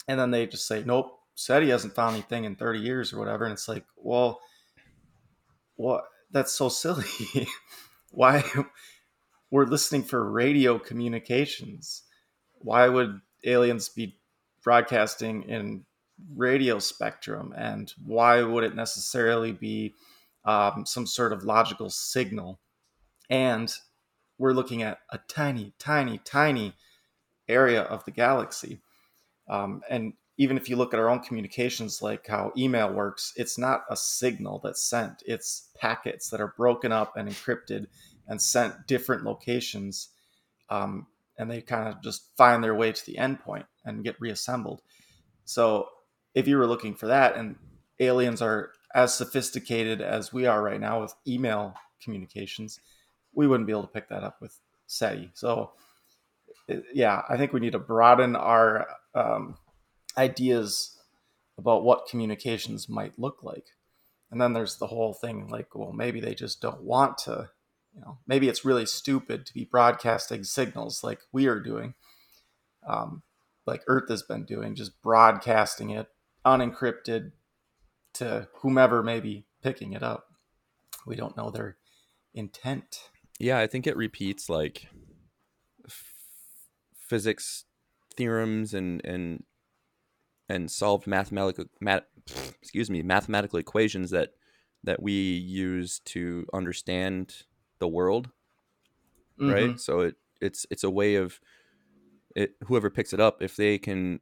[0.08, 3.46] And then they just say, nope, SETI hasn't found anything in 30 years or whatever.
[3.46, 4.40] And it's like, well,
[5.76, 6.06] what?
[6.32, 7.06] That's so silly.
[8.12, 8.44] Why?
[9.50, 12.04] We're listening for radio communications.
[12.60, 14.18] Why would aliens be
[14.64, 15.86] broadcasting in
[16.36, 17.54] radio spectrum?
[17.58, 19.96] And why would it necessarily be
[20.46, 22.60] um, some sort of logical signal?
[23.30, 23.74] And
[24.38, 26.74] we're looking at a tiny, tiny, tiny
[27.48, 28.80] area of the galaxy.
[29.48, 33.58] Um, and even if you look at our own communications, like how email works, it's
[33.58, 37.86] not a signal that's sent, it's packets that are broken up and encrypted
[38.28, 40.10] and sent different locations.
[40.70, 44.82] Um, and they kind of just find their way to the endpoint and get reassembled.
[45.46, 45.90] So
[46.34, 47.56] if you were looking for that, and
[48.00, 52.80] aliens are as sophisticated as we are right now with email communications,
[53.34, 55.32] we wouldn't be able to pick that up with SETI.
[55.34, 55.72] So,
[56.94, 59.58] yeah, I think we need to broaden our um,
[60.18, 60.98] ideas
[61.58, 63.66] about what communications might look like.
[64.32, 67.50] And then there's the whole thing like, well, maybe they just don't want to,
[67.94, 71.94] you know, maybe it's really stupid to be broadcasting signals like we are doing,
[72.88, 73.24] um,
[73.66, 76.08] like Earth has been doing, just broadcasting it
[76.46, 77.32] unencrypted
[78.14, 80.28] to whomever may be picking it up.
[81.06, 81.78] We don't know their
[82.34, 83.10] intent.
[83.40, 84.88] Yeah, I think it repeats like
[85.86, 86.14] f-
[86.98, 87.66] physics
[88.16, 89.44] theorems and and
[90.50, 92.08] and solved mathematical mat,
[92.62, 94.32] excuse me mathematical equations that
[94.84, 97.44] that we use to understand
[97.80, 98.30] the world
[99.40, 99.52] mm-hmm.
[99.52, 101.40] right so it it's it's a way of
[102.36, 104.20] it whoever picks it up if they can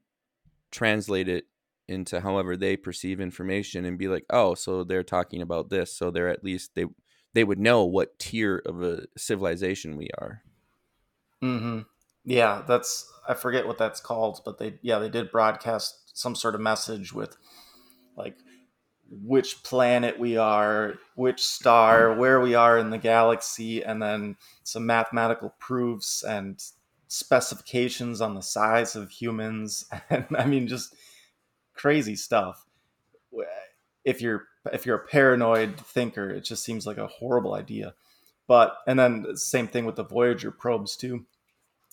[0.71, 1.45] translate it
[1.89, 6.11] into however they perceive information and be like oh so they're talking about this so
[6.11, 6.85] they're at least they
[7.33, 10.41] they would know what tier of a civilization we are
[11.41, 11.79] mm-hmm.
[12.23, 16.55] yeah that's i forget what that's called but they yeah they did broadcast some sort
[16.55, 17.35] of message with
[18.15, 18.35] like
[19.11, 24.85] which planet we are, which star, where we are in the galaxy, and then some
[24.85, 26.61] mathematical proofs and
[27.07, 29.85] specifications on the size of humans.
[30.09, 30.95] And I mean, just
[31.79, 32.65] crazy stuff.
[34.03, 37.93] If you're if you're a paranoid thinker, it just seems like a horrible idea.
[38.47, 41.25] But and then same thing with the Voyager probes too.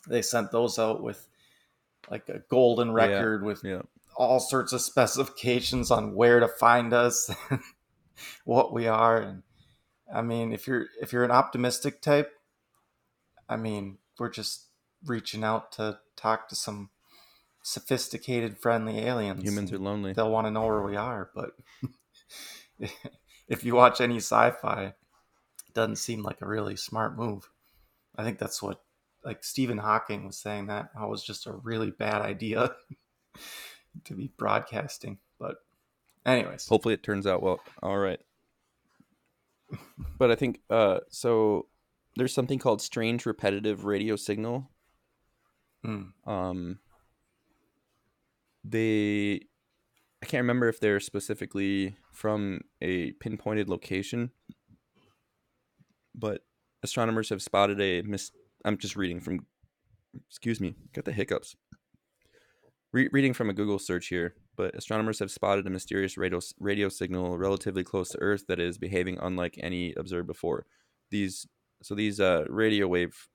[0.09, 1.29] They sent those out with
[2.11, 3.83] like a golden record yeah, with yeah
[4.17, 7.31] all sorts of specifications on where to find us,
[8.45, 9.43] what we are, and
[10.13, 12.33] I mean, if you're if you're an optimistic type,
[13.49, 14.67] I mean, we're just
[15.05, 16.91] reaching out to talk to some
[17.67, 19.43] sophisticated, friendly aliens.
[19.43, 20.13] Humans are lonely.
[20.13, 21.51] They'll want to know where we are, but
[23.49, 27.51] if you watch any sci-fi, it doesn't seem like a really smart move.
[28.15, 28.83] I think that's what
[29.25, 32.77] like Stephen Hawking was saying that that was just a really bad idea
[34.05, 35.19] to be broadcasting.
[35.41, 35.57] But,
[36.25, 37.59] anyways, hopefully it turns out well.
[37.83, 38.21] All right.
[40.19, 41.67] but I think uh, so.
[42.19, 44.71] There's something called strange repetitive radio signal.
[45.85, 46.13] Mm.
[46.27, 46.79] Um,
[48.69, 49.41] they,
[50.23, 54.31] I can't remember if they're specifically from a pinpointed location,
[56.15, 56.43] but
[56.83, 58.31] astronomers have spotted a mis.
[58.65, 59.47] I'm just reading from.
[60.31, 61.55] Excuse me, got the hiccups.
[62.93, 66.89] Re- reading from a Google search here, but astronomers have spotted a mysterious radio, radio
[66.89, 70.65] signal relatively close to Earth that is behaving unlike any observed before.
[71.11, 71.47] These
[71.83, 73.29] so these uh, radio wave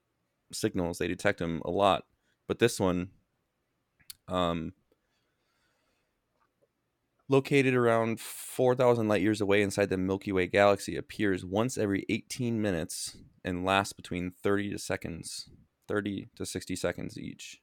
[0.52, 2.02] signals they detect them a lot,
[2.48, 3.10] but this one,
[4.28, 4.72] um,
[7.32, 12.60] located around 4,000 light years away inside the Milky Way galaxy, appears once every 18
[12.60, 15.48] minutes and lasts between 30 to seconds,
[15.88, 17.60] 30 to 60 seconds each.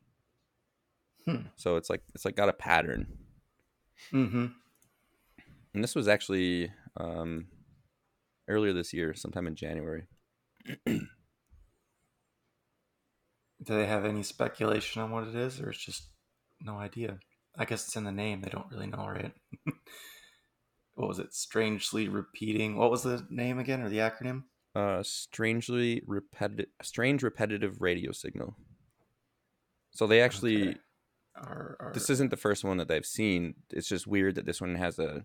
[1.26, 1.44] Hmm.
[1.56, 3.08] So it's like it's like got a pattern.
[4.12, 4.48] Mm-hmm.
[5.76, 7.46] And this was actually um,
[8.48, 10.08] earlier this year, sometime in January.
[10.86, 11.08] Do
[13.76, 16.08] they have any speculation on what it is, or it's just
[16.62, 17.20] no idea?
[17.58, 18.42] I guess it's in the name.
[18.42, 19.34] They don't really know, right?
[20.96, 21.34] what was it?
[21.34, 22.76] Strangely repeating.
[22.78, 24.44] What was the name again, or the acronym?
[24.76, 28.56] Uh, strangely repetitive, strange repetitive radio signal.
[29.92, 30.78] So they actually, Okay.
[31.36, 33.56] Or, or- this isn't the first one that they've seen.
[33.72, 35.24] It's just weird that this one has a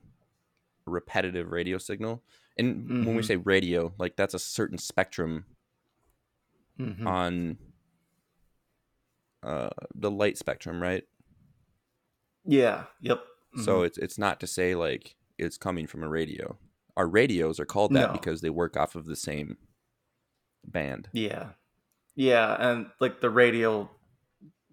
[0.87, 2.22] repetitive radio signal.
[2.57, 3.27] And when we Mhm.
[3.27, 5.45] say radio, like that's a certain spectrum
[6.79, 7.07] Mhm.
[7.07, 7.59] on
[9.43, 11.05] uh, the light spectrum, right?
[12.45, 12.84] Yeah.
[13.01, 13.24] Yep.
[13.62, 13.86] So Mhm.
[13.86, 16.59] it's it's not to say like it's coming from a radio.
[16.97, 18.12] Our radios are called that No.
[18.12, 19.57] because they work off of the same
[20.64, 21.09] band.
[21.12, 21.51] Yeah.
[22.14, 23.90] Yeah, and like the radio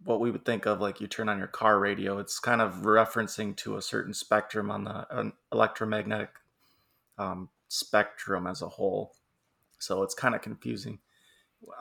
[0.03, 2.73] what we would think of like you turn on your car radio, it's kind of
[2.77, 6.31] referencing to a certain spectrum on the an electromagnetic
[7.19, 9.13] um, spectrum as a whole.
[9.77, 10.99] So it's kind of confusing.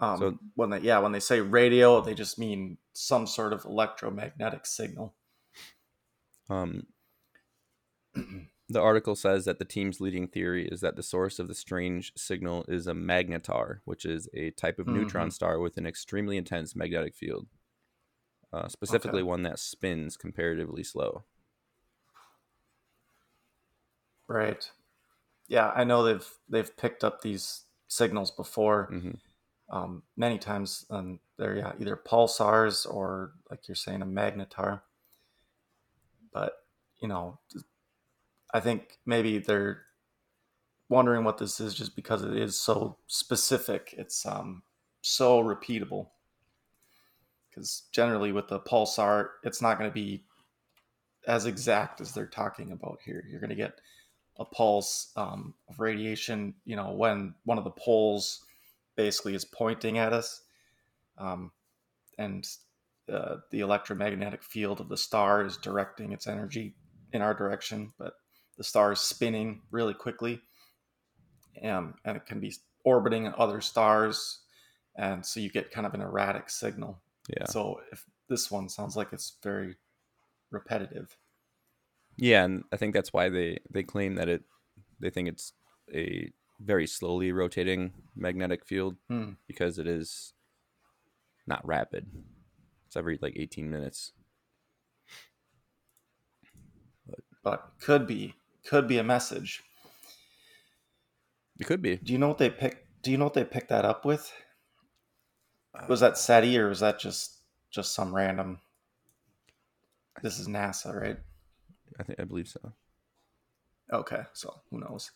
[0.01, 3.64] Um, So- when they yeah, when they say radio, they just mean some sort of
[3.64, 5.14] electromagnetic signal.
[6.51, 6.86] Um,
[8.68, 12.12] the article says that the team's leading theory is that the source of the strange
[12.16, 15.32] signal is a magnetar, which is a type of neutron Mhm.
[15.32, 17.48] star with an extremely intense magnetic field,
[18.53, 19.24] uh, specifically Okay.
[19.24, 21.24] one that spins comparatively slow.
[24.28, 24.70] Right.
[25.48, 28.90] Yeah, I know they've they've picked up these signals before.
[28.90, 29.20] hmm
[29.70, 34.82] um, many times um, they're yeah, either pulsars or like you're saying a magnetar
[36.33, 36.53] but
[37.01, 37.39] you know
[38.53, 39.83] i think maybe they're
[40.91, 43.95] wondering what this is just because it is so specific.
[43.97, 44.62] It's um,
[45.01, 46.09] so repeatable.
[47.49, 50.24] Because generally with the pulsar it's not going to be
[51.26, 53.24] as exact as they're talking about here.
[53.31, 53.81] You're going to get
[54.39, 58.43] a pulse um, of radiation you know when one of the poles
[58.97, 60.43] basically is pointing at us
[61.18, 61.51] um,
[62.16, 62.47] and
[63.12, 66.74] uh, the electromagnetic field of the star is directing its energy
[67.12, 68.14] in our direction but
[68.57, 70.40] the star is spinning really quickly
[71.64, 74.40] um, and it can be orbiting other stars
[74.96, 77.46] and so you get kind of an erratic signal Yeah.
[77.46, 79.76] so if this one sounds like it's very
[80.51, 81.16] repetitive
[82.16, 84.42] Yeah, and I think that's why they they claim that it
[85.01, 85.53] they think it's
[85.94, 86.30] a
[86.61, 89.32] very slowly rotating magnetic field Hmm.
[89.46, 90.34] because it is
[91.46, 92.07] not rapid.
[92.91, 94.11] It's every like 18 minutes.
[97.45, 98.34] but could be
[98.66, 99.62] could be a message
[101.61, 101.97] It could be.
[101.99, 104.30] do you know what they picked do you know what they picked that up with
[105.88, 107.38] was that SETI or was that just
[107.70, 108.59] just some random
[110.20, 111.18] this is NASA right
[111.99, 112.72] I think I believe so.
[113.93, 115.12] Okay, so who knows?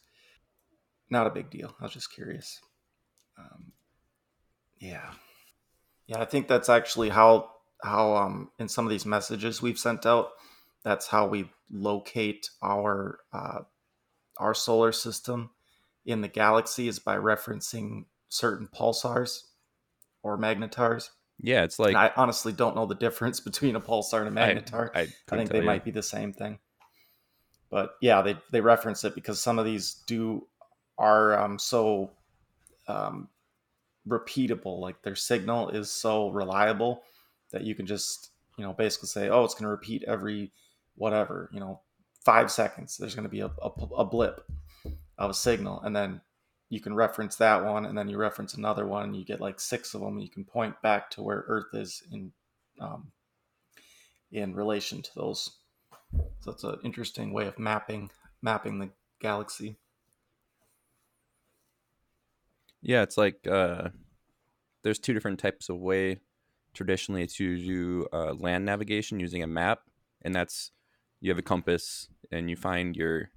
[1.10, 1.74] Not a big deal.
[1.80, 2.60] I was just curious.
[3.38, 3.72] Um,
[4.78, 5.10] yeah,
[6.06, 6.20] yeah.
[6.20, 7.53] I think that's actually how
[7.84, 10.30] how um in some of these messages we've sent out.
[10.82, 13.60] That's how we locate our uh,
[14.38, 15.50] our solar system
[16.04, 19.44] in the galaxy is by referencing certain pulsars
[20.22, 21.10] or magnetars.
[21.40, 24.40] Yeah, it's like and I honestly don't know the difference between a pulsar and a
[24.40, 24.90] I- magnetar.
[24.94, 25.64] I, I couldn't think they you.
[25.64, 26.58] might be the same thing.
[27.70, 30.46] But yeah, they they reference it because some of these do
[30.96, 32.10] are um, so
[32.88, 33.28] um,
[34.06, 34.80] repeatable.
[34.80, 37.02] Like their signal is so reliable
[37.52, 40.52] that you can just you know basically say, oh, it's going to repeat every
[40.96, 41.80] whatever you know
[42.24, 42.96] five seconds.
[42.96, 44.46] There's going to be a, a, a blip
[45.18, 46.20] of a signal, and then
[46.70, 49.60] you can reference that one, and then you reference another one, and you get like
[49.60, 52.32] six of them, and you can point back to where Earth is in
[52.80, 53.12] um,
[54.32, 55.58] in relation to those.
[56.40, 58.10] So it's an interesting way of mapping
[58.42, 58.90] mapping the
[59.20, 59.76] galaxy.
[62.82, 63.88] Yeah, it's like uh,
[64.82, 66.18] there's two different types of way
[66.74, 69.80] traditionally to do uh, land navigation using a map,
[70.22, 70.70] and that's
[71.20, 73.30] you have a compass and you find your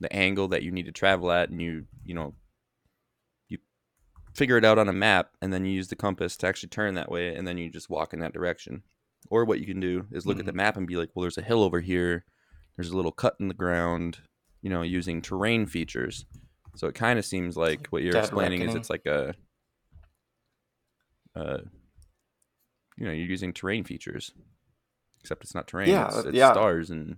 [0.00, 2.34] the angle that you need to travel at, and you you know
[3.48, 3.58] you
[4.34, 6.94] figure it out on a map, and then you use the compass to actually turn
[6.94, 8.82] that way, and then you just walk in that direction.
[9.30, 11.38] Or what you can do is look at the map and be like, well, there's
[11.38, 12.24] a hill over here,
[12.76, 14.18] there's a little cut in the ground,
[14.62, 16.26] you know, using terrain features.
[16.74, 19.34] So it kind of seems like what you're Dead explaining is it's like a,
[21.36, 21.58] uh,
[22.96, 24.32] you know, you're using terrain features,
[25.20, 25.88] except it's not terrain.
[25.88, 26.52] Yeah, it's, it's yeah.
[26.52, 27.16] stars and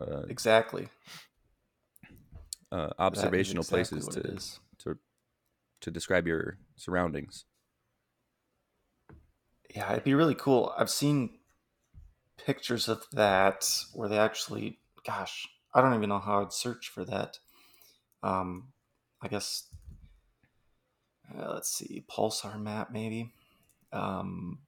[0.00, 0.88] uh, Exactly.
[2.72, 4.98] uh, observational exactly places to to
[5.80, 7.44] to describe your surroundings.
[9.74, 10.72] Yeah, it'd be really cool.
[10.76, 11.38] I've seen
[12.36, 17.04] pictures of that where they actually, gosh, I don't even know how I'd search for
[17.04, 17.38] that.
[18.22, 18.72] um,
[19.20, 19.64] I guess
[21.32, 23.32] uh, let's see, pulsar map maybe,
[23.92, 24.58] um,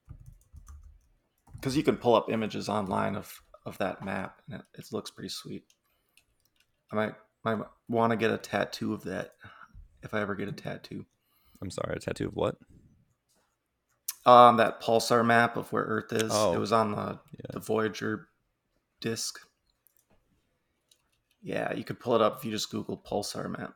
[1.65, 5.11] because you can pull up images online of of that map and it, it looks
[5.11, 5.65] pretty sweet.
[6.93, 7.59] I might might
[7.89, 9.31] want to get a tattoo of that
[10.03, 11.07] if I ever get a tattoo.
[11.62, 12.57] I'm sorry, a tattoo of what?
[14.27, 16.31] Um, that pulsar map of where Earth is.
[16.35, 16.53] Oh.
[16.53, 17.47] It was on the Yeah.
[17.55, 18.29] the Voyager
[19.01, 19.39] disc.
[21.41, 23.73] Yeah, you could pull it up if you just Google pulsar map.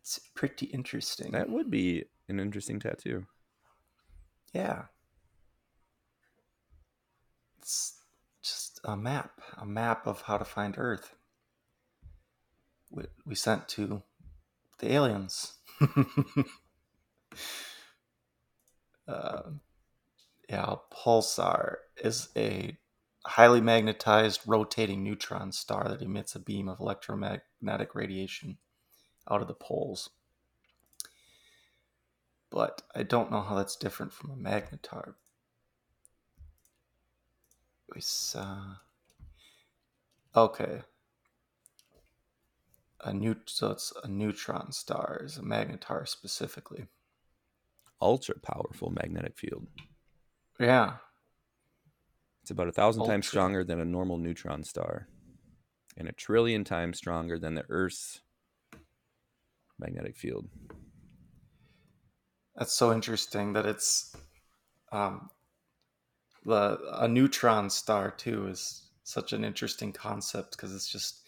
[0.00, 1.30] It's pretty interesting.
[1.30, 3.26] That would be an interesting tattoo.
[4.52, 4.86] Yeah.
[7.66, 7.98] It's
[8.44, 11.16] just a map, a map of how to find Earth.
[12.92, 14.04] We, we sent to
[14.78, 15.54] the aliens.
[19.08, 19.42] uh,
[20.48, 22.78] yeah, pulsar is a
[23.26, 28.58] highly magnetized rotating neutron star that emits a beam of electromagnetic radiation
[29.28, 30.10] out of the poles.
[32.48, 35.14] But I don't know how that's different from a magnetar.
[37.94, 38.76] We saw.
[40.34, 40.82] Okay.
[43.00, 46.86] A neut- so it's a neutron star is a magnetar specifically.
[48.00, 49.66] Ultra powerful magnetic field.
[50.58, 50.96] Yeah.
[52.42, 55.08] It's about a thousand times stronger than a normal neutron star,
[55.96, 58.20] and a trillion times stronger than the Earth's
[59.78, 60.48] magnetic field.
[62.54, 64.16] That's so interesting that it's
[64.92, 65.28] um,
[66.46, 71.22] the a neutron star too is such an interesting concept because it's just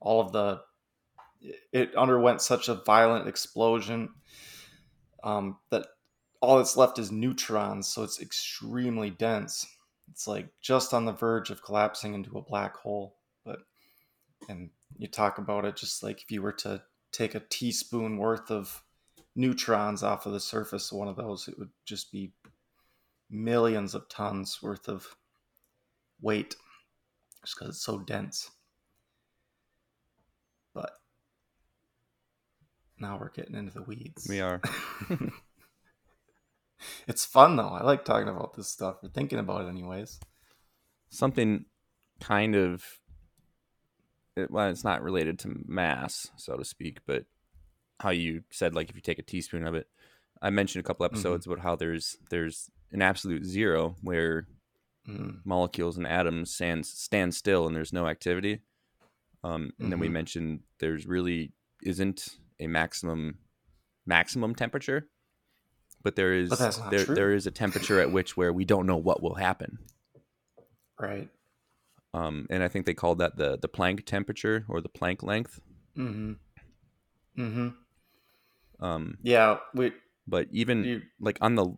[0.00, 0.60] all of the
[1.72, 4.10] it underwent such a violent explosion
[5.24, 5.86] um, that
[6.40, 9.66] all that's left is neutrons, so it's extremely dense.
[10.10, 13.16] It's like just on the verge of collapsing into a black hole.
[13.44, 13.60] But
[14.48, 16.82] and you talk about it just like if you were to
[17.12, 18.82] take a teaspoon worth of
[19.36, 22.32] neutrons off of the surface of one of those, it would just be
[23.30, 25.16] millions of tons worth of
[26.20, 26.56] weight
[27.42, 28.50] just because it's so dense.
[30.74, 30.90] But
[32.98, 34.26] now we're getting into the weeds.
[34.28, 34.60] We are.
[37.06, 37.68] it's fun though.
[37.68, 40.20] I like talking about this stuff or thinking about it, anyways.
[41.10, 41.64] Something
[42.20, 42.84] kind of.
[44.48, 47.24] Well, it's not related to mass, so to speak, but
[47.98, 49.86] how you said, like, if you take a teaspoon of it.
[50.40, 51.16] I mentioned a couple mm-hmm.
[51.16, 54.46] episodes about how there's there's an absolute zero where
[55.08, 55.40] Mm.
[55.46, 58.60] molecules and atoms stand stand still and there's no activity.
[59.42, 60.12] Um, and then we Mhm.
[60.12, 62.28] mentioned there's really isn't
[62.60, 63.38] a maximum
[64.04, 65.08] maximum temperature,
[66.02, 67.14] but there is But there true.
[67.14, 69.78] there is a temperature at which where we don't know what will happen.
[70.98, 71.30] Right.
[72.12, 75.60] Um, and I think they called that the the Planck temperature or the Planck length.
[75.96, 76.32] Mm-hmm.
[77.40, 78.84] Mm-hmm.
[78.84, 79.60] Um, Yeah.
[79.74, 79.92] We.
[80.26, 81.74] but even You, like on the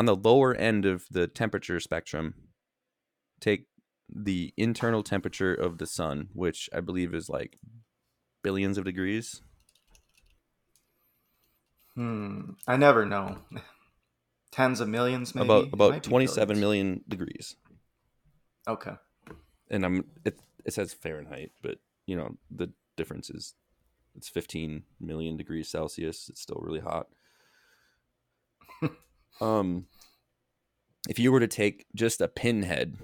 [0.00, 2.32] on the lower end of the temperature spectrum
[3.38, 3.66] take
[4.08, 7.58] the internal temperature of the sun which i believe is like
[8.42, 9.42] billions of degrees
[11.94, 12.52] hmm.
[12.66, 13.36] I never know.
[14.52, 15.44] Tens of millions, maybe.
[15.44, 16.60] about about 27 billions.
[16.60, 17.56] million degrees
[18.66, 18.92] Okay.
[19.70, 21.76] and i'm it, it says fahrenheit but
[22.06, 23.52] you know the difference is
[24.16, 27.08] it's 15 million degrees celsius it's still really hot
[29.40, 29.86] um
[31.08, 32.96] if you were to take just a pinhead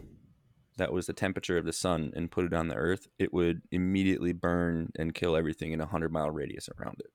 [0.76, 3.62] that was the temperature of the sun and put it on the earth it would
[3.70, 7.10] immediately burn and kill everything in a 100 mile radius around it.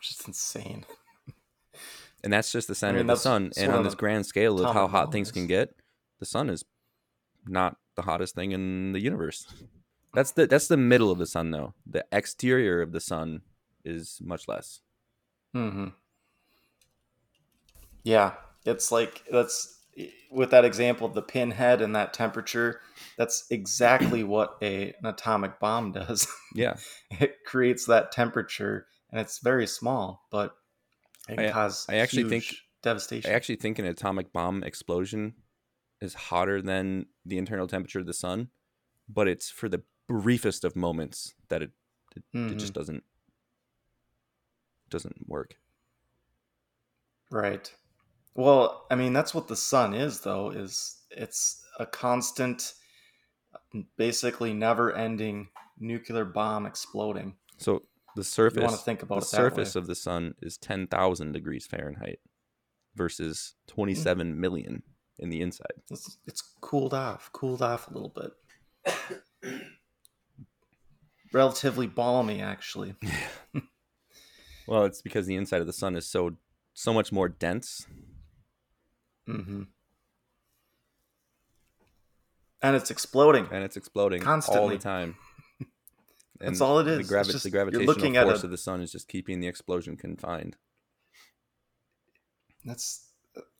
[0.00, 0.86] Just insane.
[2.24, 3.50] and that's just the center mean, of the sun.
[3.56, 5.74] And on this grand scale of how hot things can get
[6.18, 6.64] the sun is
[7.46, 9.46] not the hottest thing in the universe.
[10.14, 11.74] That's the that's the middle of the sun though.
[11.86, 13.42] The exterior of the sun
[13.84, 14.80] is much less.
[15.54, 15.88] Mm-hmm.
[18.08, 18.32] Yeah,
[18.64, 19.78] it's like that's
[20.30, 22.80] with that example of the pinhead and that temperature.
[23.18, 26.26] That's exactly what a an atomic bomb does.
[26.54, 26.76] yeah
[27.10, 30.54] it creates that temperature, and it's very small, but
[31.28, 33.30] it can I- actually think- devastation.
[33.30, 35.34] i actually think an atomic bomb explosion
[36.00, 38.48] is hotter than the internal temperature of the sun
[39.08, 41.72] but it's for the briefest of moments that it
[42.16, 42.56] it, it Mhm.
[42.58, 43.02] just doesn't
[44.88, 45.56] doesn't work
[47.30, 47.74] Right.
[48.38, 50.50] Well, I mean, that's what the sun is, though.
[50.50, 52.72] Is it's a constant,
[53.96, 55.48] basically never-ending
[55.80, 57.34] nuclear bomb exploding.
[57.56, 57.82] so
[58.14, 59.80] the You surface want to think about the surface way.
[59.80, 62.20] of the sun is 10,000 degrees Fahrenheit
[62.94, 64.40] versus 27 hmm.
[64.40, 64.82] million
[65.18, 65.82] in the inside.
[65.90, 69.02] It's, it's cooled off, cooled off a little bit.
[71.32, 72.94] relatively balmy, actually.
[74.68, 76.36] Well, it's because the inside of the sun is so
[76.74, 77.86] so much more dense.
[79.28, 79.62] Hmm
[82.62, 83.46] And it's exploding.
[83.52, 85.16] and it's exploding constantly all the time.
[86.40, 86.98] That's all it The, is.
[87.00, 89.46] It's gravi- just- the you're gravitational force a- of the sun is just keeping the
[89.48, 90.56] explosion confined.
[92.64, 93.04] That's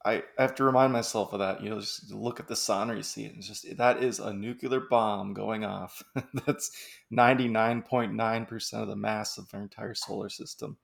[0.04, 1.62] I, I have to remind myself of that.
[1.62, 3.34] You know, just look at the sun or you see it.
[3.36, 6.02] It's just that is a nuclear bomb going off.
[6.46, 6.70] That's
[7.10, 10.76] ninety nine point nine percent of the mass of our entire solar system.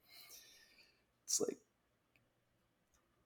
[1.24, 1.58] It's like,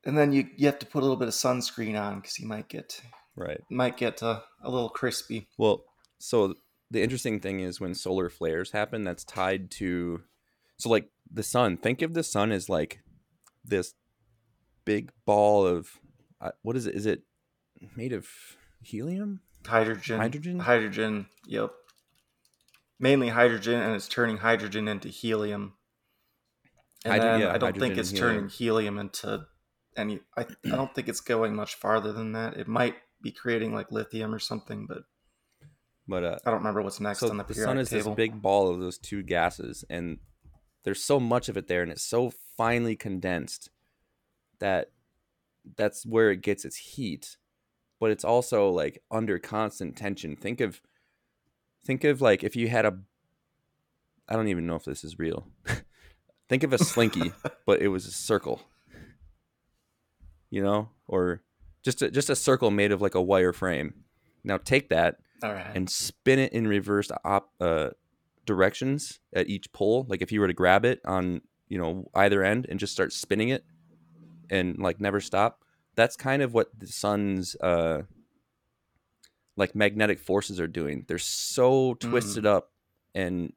[0.05, 2.47] and then you you have to put a little bit of sunscreen on because you
[2.47, 3.01] might get
[3.37, 3.61] Right.
[3.71, 5.49] might get uh, a little crispy.
[5.57, 5.85] Well,
[6.19, 6.55] so
[6.91, 10.23] the interesting thing is when solar flares happen, that's tied to,
[10.79, 11.77] so like the sun.
[11.77, 13.01] Think of the sun as like
[13.65, 13.95] this
[14.85, 16.01] big ball of,
[16.41, 16.95] uh, what is it?
[16.97, 17.23] Is it
[17.95, 18.27] made of
[18.83, 19.41] helium?
[19.67, 20.59] Hydrogen, Hydrogen?
[20.61, 21.27] hydrogen.
[21.47, 21.71] Yep,
[22.99, 25.75] mainly hydrogen, and it's turning hydrogen into helium.
[27.05, 28.29] And Hydro- then yeah, I don't think it's helium.
[28.35, 29.47] turning helium into
[29.99, 30.21] any.
[30.37, 32.57] I, I don't think it's going much farther than that.
[32.57, 35.03] It might be creating like lithium or something, but
[36.07, 38.13] But uh, I don't remember what's next so on the the sun is table.
[38.13, 40.19] this big ball of those two gases, and
[40.85, 43.71] there's so much of it there, and it's so finely condensed
[44.61, 44.93] that
[45.77, 47.37] that's where it gets its heat.
[48.01, 50.37] But it's also like under constant tension.
[50.37, 50.81] Think of
[51.85, 52.99] think of like if you had a
[54.29, 55.49] I don't even know if this is real.
[56.49, 57.33] think of a slinky,
[57.67, 58.63] but it was a circle.
[60.51, 61.43] You know, or
[61.83, 64.05] just a, just a circle made of like a wire frame.
[64.45, 65.71] Now take that All right.
[65.75, 67.91] and spin it in reverse op, uh,
[68.47, 70.07] directions at each pole.
[70.09, 73.13] Like if you were to grab it on you know either end and just start
[73.13, 73.65] spinning it
[74.51, 78.03] and like never stop, that's kind of what the sun's uh,
[79.57, 81.05] like magnetic forces are doing.
[81.09, 82.73] They're so twisted up
[83.15, 83.53] and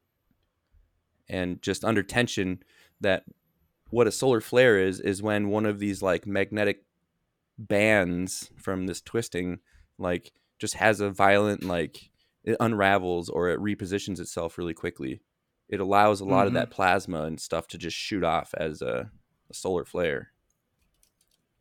[1.30, 2.62] and just under tension
[3.00, 3.24] that
[3.92, 6.84] what a solar flare is is when one of these like magnetic
[7.58, 9.60] bands from this twisting
[9.98, 12.10] like just has a violent like
[12.44, 15.22] it unravels or it repositions itself really quickly
[15.70, 16.56] it allows a lot of Mhm.
[16.56, 19.12] that plasma and stuff to just shoot off as a,
[19.50, 20.32] a solar flare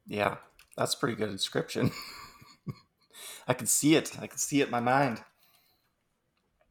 [0.06, 0.38] yeah,
[0.76, 1.92] that's a pretty good description.
[3.46, 4.18] I could see it.
[4.20, 5.22] I could see it in my mind.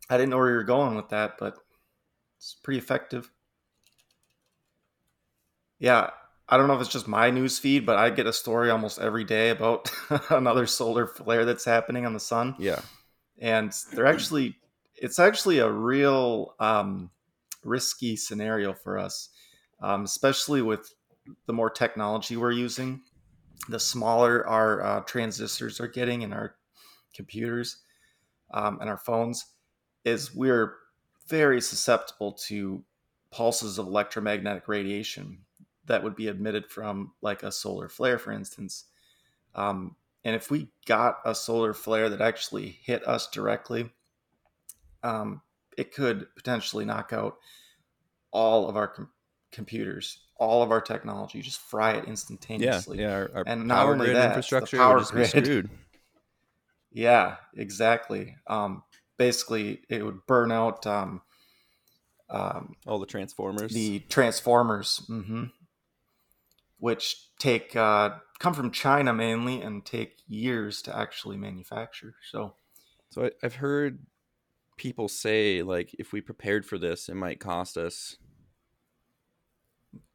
[0.09, 1.55] I didn't know where you were going with that, but
[2.37, 3.31] it's pretty effective.
[5.79, 6.09] Yeah,
[6.47, 8.99] I don't know if it's just my news feed, but I get a story almost
[8.99, 9.89] every day about
[10.29, 12.55] another solar flare that's happening on the sun.
[12.59, 12.81] yeah.
[13.41, 14.57] And they're actually
[14.95, 17.09] it's actually a real um,
[17.63, 19.29] risky scenario for us
[19.81, 20.93] um, especially with
[21.45, 23.01] the more technology we're using.
[23.67, 26.55] The smaller our uh, transistors are getting in our
[27.13, 27.77] computers
[28.53, 29.45] um, and our phones
[30.05, 30.75] is we're
[31.27, 32.83] very susceptible to
[33.31, 35.39] pulses of electromagnetic radiation
[35.89, 38.85] that would be emitted from like a solar flare for instance
[39.55, 43.89] um, and if we got a solar flare that actually hit us directly,
[45.01, 45.41] um,
[45.77, 47.37] it could potentially knock out
[48.31, 49.09] all of our com-
[49.51, 52.99] computers, all of our technology, just fry it instantaneously.
[53.01, 55.17] yeah our, our And not power only grid that, the infrastructure power would just be
[55.17, 55.45] grid.
[55.45, 55.69] screwed
[56.91, 58.35] Yeah, exactly.
[58.47, 58.83] Um,
[59.17, 61.21] basically, it would burn out um,
[62.29, 65.45] um, all the transformers the transformers, hmm
[66.79, 72.15] which take uh, come from China mainly and take years to actually manufacture.
[72.31, 72.55] So.
[73.09, 73.99] so I, i've heard
[74.77, 78.17] people say like if we prepared for this it might cost us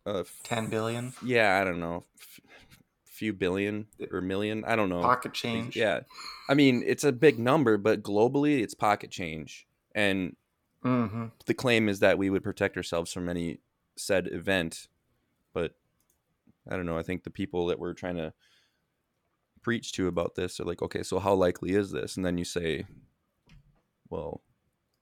[0.06, 2.40] f- 10 billion yeah i don't know f-
[3.04, 5.76] few billion or million i don't know pocket change.
[5.76, 6.00] yeah
[6.48, 10.34] i mean it's a big number but globally it's pocket change and
[10.82, 13.58] hmm the claim is that we would protect ourselves from any
[13.96, 14.88] said event
[16.70, 18.32] i don't know i think the people that we're trying to
[19.62, 22.44] preach to about this are like okay so how likely is this and then you
[22.44, 22.84] say
[24.10, 24.42] well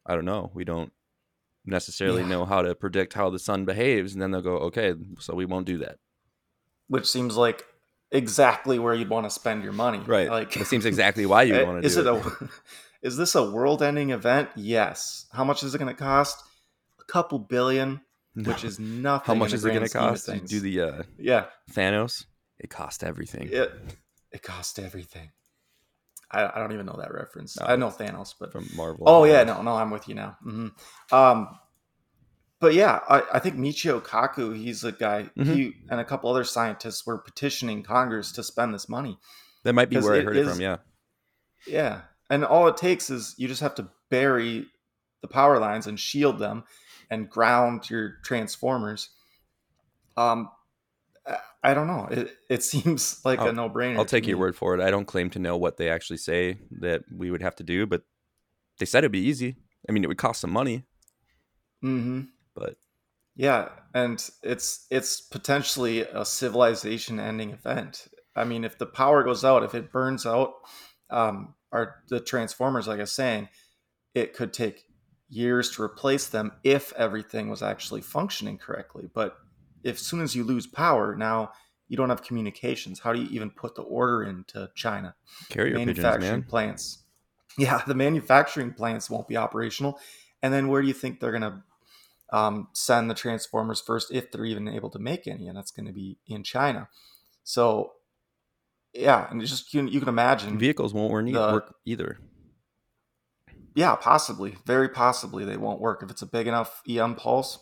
[0.07, 0.93] i don't know we don't
[1.65, 2.29] necessarily Yeah.
[2.29, 5.45] know how to predict how the sun behaves and then they'll go okay so we
[5.45, 5.99] won't do that
[6.89, 7.65] Which seems like
[8.11, 9.99] exactly where you'd want to spend your money.
[10.01, 12.49] right Like it seems exactly why you want to is do it, it, a
[13.03, 14.49] is this a world-ending event?
[14.55, 15.27] Yes.
[15.33, 16.41] How much is it going to cost?
[17.01, 18.01] A couple billion,
[18.35, 19.27] which is nothing.
[19.27, 22.25] how much is it going to cost to do the uh, Yeah, thanos
[22.59, 23.73] it cost everything it
[24.31, 25.31] it cost everything.
[26.31, 27.61] I, I don't even know that reference.
[27.61, 27.67] No.
[27.67, 30.39] I know Thanos, but from marvel Oh yeah, no, no, I'm with you now.
[30.43, 30.69] hmm
[31.11, 31.49] Um,
[32.59, 35.29] but yeah, I, I think Michio Kaku, he's a guy.
[35.37, 35.47] Mhm.
[35.55, 39.19] He and a couple other scientists were petitioning Congress to spend this money.
[39.65, 40.79] that might be where i heard it from yeah
[41.67, 44.67] Yeah, and all it takes is you just have to bury
[45.21, 46.65] the power lines and shield them
[47.13, 49.11] and ground your transformers.
[50.17, 50.51] Um,
[51.63, 52.09] I don't know.
[52.11, 53.97] It it seems like I'll, a no brainer.
[53.99, 54.81] I'll take your word for it.
[54.81, 57.87] I don't claim to know what they actually say that we would have to do,
[57.87, 58.03] but
[58.79, 59.57] they said it'd be easy.
[59.89, 60.85] I mean, it would cost some money,
[61.85, 62.23] Mm-hmm.
[62.55, 62.77] but
[63.35, 68.09] Yeah, and it's it's potentially a civilization-ending event.
[68.37, 70.55] I mean, if the power goes out, if it burns out,
[71.11, 73.49] um, our the transformers, like I was saying,
[74.15, 74.85] it could take
[75.33, 79.09] years to replace them if everything was actually functioning correctly.
[79.13, 79.37] But
[79.83, 81.53] if as soon as you lose power, now
[81.89, 83.01] you don't have communications.
[83.01, 85.15] How do you even put the order into China?
[85.49, 86.43] carrier pigeons, manufacturing man.
[86.43, 87.05] plants.
[87.59, 89.99] Yeah, the manufacturing plants won't be operational.
[90.43, 91.63] And then where do you think they're going to
[92.33, 95.49] um, send the transformers first, if they're even able to make any?
[95.49, 96.89] And that's going to be in China.
[97.45, 97.93] So,
[98.93, 100.59] yeah, and it's just you, you can imagine.
[100.59, 101.11] Vehicles won't
[101.53, 102.19] work either.
[103.75, 107.59] Yeah, possibly, very possibly they won't work if it's a big enough EM pulse.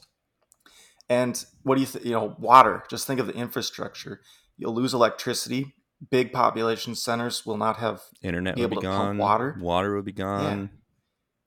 [1.09, 2.05] And what do you think?
[2.05, 2.85] You know, water.
[2.89, 4.21] Just think of the infrastructure.
[4.57, 5.75] You'll lose electricity.
[6.11, 9.57] Big population centers will not have Internet be would be able to pump water?
[9.61, 10.71] Water would be gone.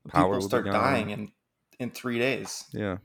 [0.10, 0.73] Power people be start gone.
[0.73, 1.31] dying in
[1.80, 2.65] in three days.
[2.72, 2.98] Yeah,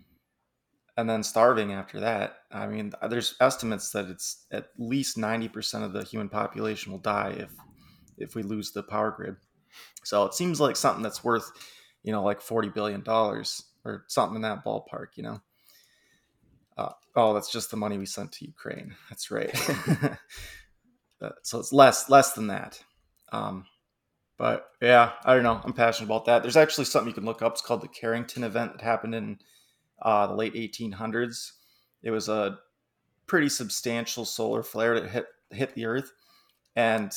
[0.98, 2.38] and then starving after that.
[2.50, 7.36] I mean, there's estimates that it's at least 90% of the human population will die
[7.38, 7.50] if
[8.18, 9.36] if we lose the power grid.
[10.04, 11.50] So it seems like something that's worth,
[12.02, 15.40] you know, like 40 billion dollars or something in that ballpark, you know.
[16.76, 18.94] Uh, oh, that's just the money we sent to Ukraine.
[19.10, 19.54] That's right.
[21.20, 22.82] Uh, so it's less less than that.
[23.32, 23.66] Um,
[24.38, 25.60] but yeah, I don't know.
[25.64, 26.42] I'm passionate about that.
[26.42, 27.52] There's actually something you can look up.
[27.52, 29.38] It's called the Carrington event that happened in
[30.00, 31.52] uh, the late 1800s.
[32.02, 32.58] It was a
[33.26, 36.12] pretty substantial solar flare that hit hit the Earth,
[36.76, 37.12] and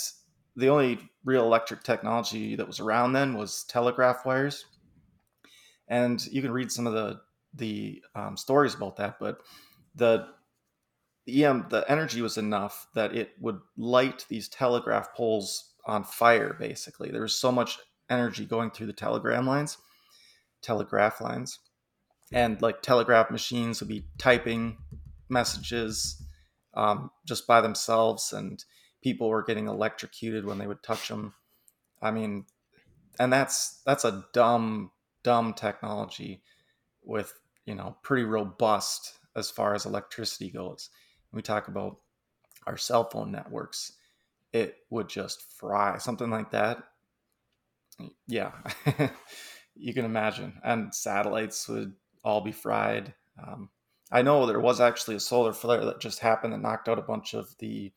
[0.56, 4.66] the only real electric technology that was around then was telegraph wires.
[5.88, 7.22] And you can read some of the
[7.54, 9.42] the um, stories about that, but
[9.96, 10.28] the
[11.26, 16.56] the EM the energy was enough that it would light these telegraph poles on fire.
[16.58, 17.78] Basically, there was so much
[18.10, 19.78] energy going through the telegram lines,
[20.62, 21.60] telegraph lines,
[22.32, 24.78] and like telegraph machines would be typing
[25.30, 26.22] messages
[26.74, 28.64] um, just by themselves, and
[29.02, 31.34] people were getting electrocuted when they would touch them.
[32.02, 32.46] I mean,
[33.20, 34.92] and that's that's a dumb
[35.24, 36.42] dumb technology
[37.04, 37.34] with
[37.66, 40.90] you know pretty robust as far as electricity goes.
[41.32, 41.98] We talk about
[42.68, 43.94] our cell phone networks,
[44.54, 46.84] it would just fry something like that.
[48.28, 48.52] Yeah,
[49.76, 53.14] you can imagine, and satellites would all be fried.
[53.42, 53.70] Um,
[54.12, 57.04] I know there was actually a solar flare that just happened that knocked out a
[57.04, 57.92] bunch of the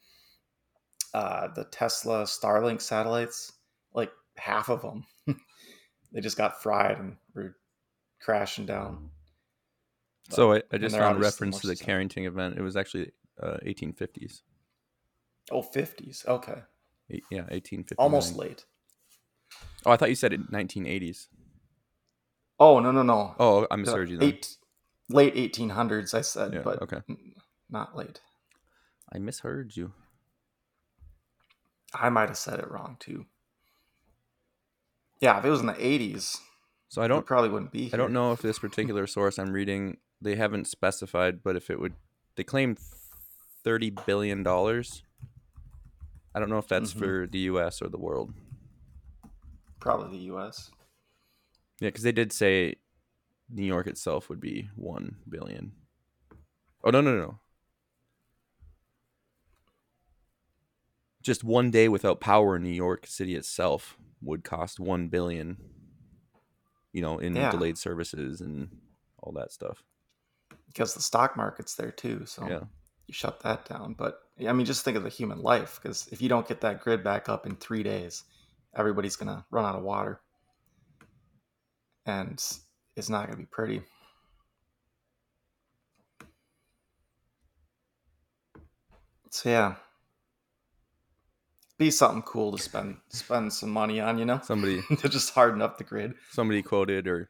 [1.15, 3.53] uh, the Tesla Starlink satellites,
[3.95, 5.07] like half of them.
[6.13, 7.57] they just got fried and were
[8.21, 9.11] crashing down.
[10.29, 11.87] But- so I, I just found reference to the sustainable.
[11.87, 12.59] Carrington event.
[12.59, 13.13] It was actually
[13.43, 14.43] uh, 1850s.
[15.51, 16.27] Oh, 50s.
[16.27, 16.63] Okay.
[17.11, 17.95] Eight- Yeah, 1850.
[17.99, 18.65] Almost late.
[19.87, 21.29] Oh, I thought you said it 1980s.
[22.59, 23.35] Oh, no, no, no.
[23.39, 24.19] Oh, I misheard you.
[24.23, 24.57] Eight,
[25.11, 27.01] late 1800s, I said, Yeah, but okay.
[27.69, 28.21] not late.
[29.13, 29.93] I misheard you.
[31.95, 33.27] I might have said it wrong too.
[35.21, 36.39] Yeah, if it was in the 80s,
[36.89, 37.91] So I don't probably wouldn't be here.
[37.95, 41.79] I don't know if this particular source I'm reading they haven't specified, but if it
[41.81, 41.95] would
[42.37, 42.77] they claim
[43.63, 45.03] 30 billion dollars.
[46.35, 46.99] I don't know if that's Mhm.
[46.99, 48.35] for the US or the world.
[49.81, 50.71] Probably the US.
[51.81, 52.77] Yeah, cuz they did say
[53.49, 55.73] New York itself would be 1 billion.
[56.83, 57.41] Oh, no, no, no.
[61.25, 65.57] Just one day without power in New York City itself would cost 1 billion.
[66.93, 67.51] You know, in Yeah.
[67.51, 68.71] delayed services and
[69.19, 69.83] all that stuff.
[70.69, 72.25] Because the stock market's there too.
[72.27, 72.65] So Yeah.
[73.07, 73.95] you shut that down.
[73.95, 75.81] But I mean, just think of the human life.
[75.83, 78.25] Because if you don't get that grid back up in three days,
[78.77, 80.21] everybody's going to run out of water.
[82.07, 82.35] And
[82.97, 83.83] it's not going to be pretty.
[89.31, 89.75] So yeah,
[91.79, 95.61] be something cool to spend spend some money on, you know, Somebody to just harden
[95.63, 96.15] up the grid.
[96.31, 97.29] somebody quoted or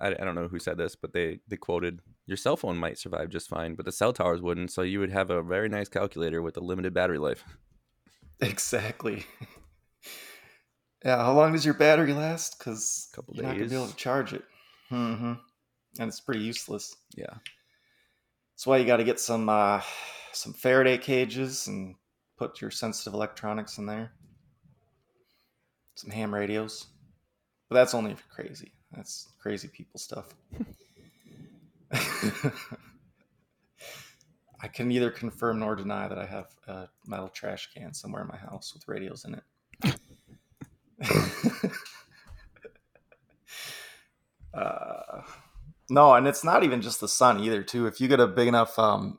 [0.00, 2.98] I, I don't know who said this but they they quoted your cell phone might
[2.98, 5.88] survive just fine but the cell towers wouldn't so you would have a very nice
[5.88, 7.44] calculator with a limited battery life
[8.40, 9.26] Exactly.
[11.04, 12.58] yeah, how long does your battery last?
[12.58, 14.44] Because Couple you're not gonna be able to charge it.
[14.88, 15.32] hmm
[15.98, 16.94] And it's pretty useless.
[17.16, 17.34] yeah
[18.54, 19.80] That's why you got to get some uh,
[20.32, 21.96] some Faraday cages and
[22.38, 24.12] put your sensitive electronics in there.
[25.94, 26.86] Some ham radios,
[27.68, 28.72] but that's only if you're crazy.
[28.92, 30.32] That's crazy people stuff.
[34.60, 38.28] I can neither confirm nor deny that I have a metal trash can somewhere in
[38.28, 39.42] my house with radios in it.
[44.54, 45.22] uh,
[45.90, 47.62] no, and it's not even just the sun either.
[47.62, 49.18] Too, if you get a big enough, um,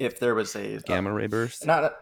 [0.00, 1.64] if there was a Gamma ray burst.
[1.66, 1.92] not, a,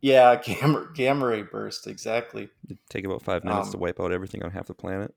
[0.00, 2.48] yeah, gamma gamma ray burst exactly.
[2.66, 5.14] It'd take about five minutes Um, to wipe out everything on half the planet.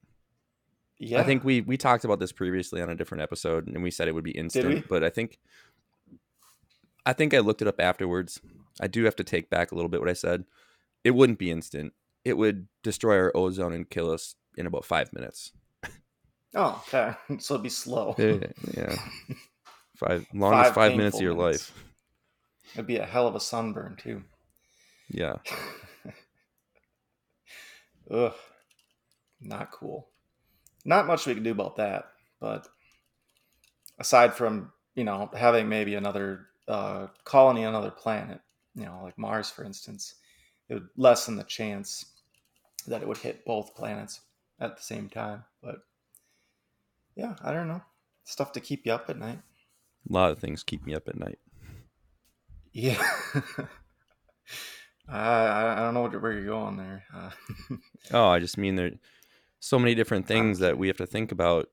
[0.97, 3.89] Yeah, I think we we talked about this previously on a different episode, and we
[3.91, 4.67] said it would be instant.
[4.67, 4.83] we?
[4.87, 5.39] But I think,
[7.05, 8.39] I think I looked it up afterwards.
[8.79, 10.45] I do have to take back a little bit what I said.
[11.03, 11.93] It wouldn't be instant.
[12.23, 15.53] It would destroy our ozone and kill us in about five minutes.
[16.53, 17.13] Oh, okay.
[17.39, 18.13] So it'd be slow.
[18.19, 18.95] yeah,
[19.95, 21.71] five longest Five five, minutes of your minutes.
[21.71, 21.83] life.
[22.73, 24.23] It'd be a hell of a sunburn too.
[25.09, 25.37] Yeah,
[28.11, 28.33] Ugh,
[29.41, 30.07] not cool.
[30.85, 32.05] Not much we can do about that,
[32.39, 32.67] but
[33.99, 38.39] aside from you know having maybe another uh, colony on another planet,
[38.75, 40.15] you know, like Mars, for instance,
[40.69, 42.05] it would lessen the chance
[42.87, 44.21] that it would hit both planets
[44.59, 45.43] at the same time.
[45.61, 45.77] But
[47.15, 47.81] yeah, I don't know.
[48.23, 49.39] Stuff to keep you up at night.
[50.09, 51.39] a lot of things keep me up at night.
[52.73, 53.01] Yeah.
[55.07, 57.03] I, I don't know where you're going there.
[57.13, 57.31] Uh,
[58.13, 58.91] Oh, I just mean there
[59.59, 61.67] so many different things that we have to think about.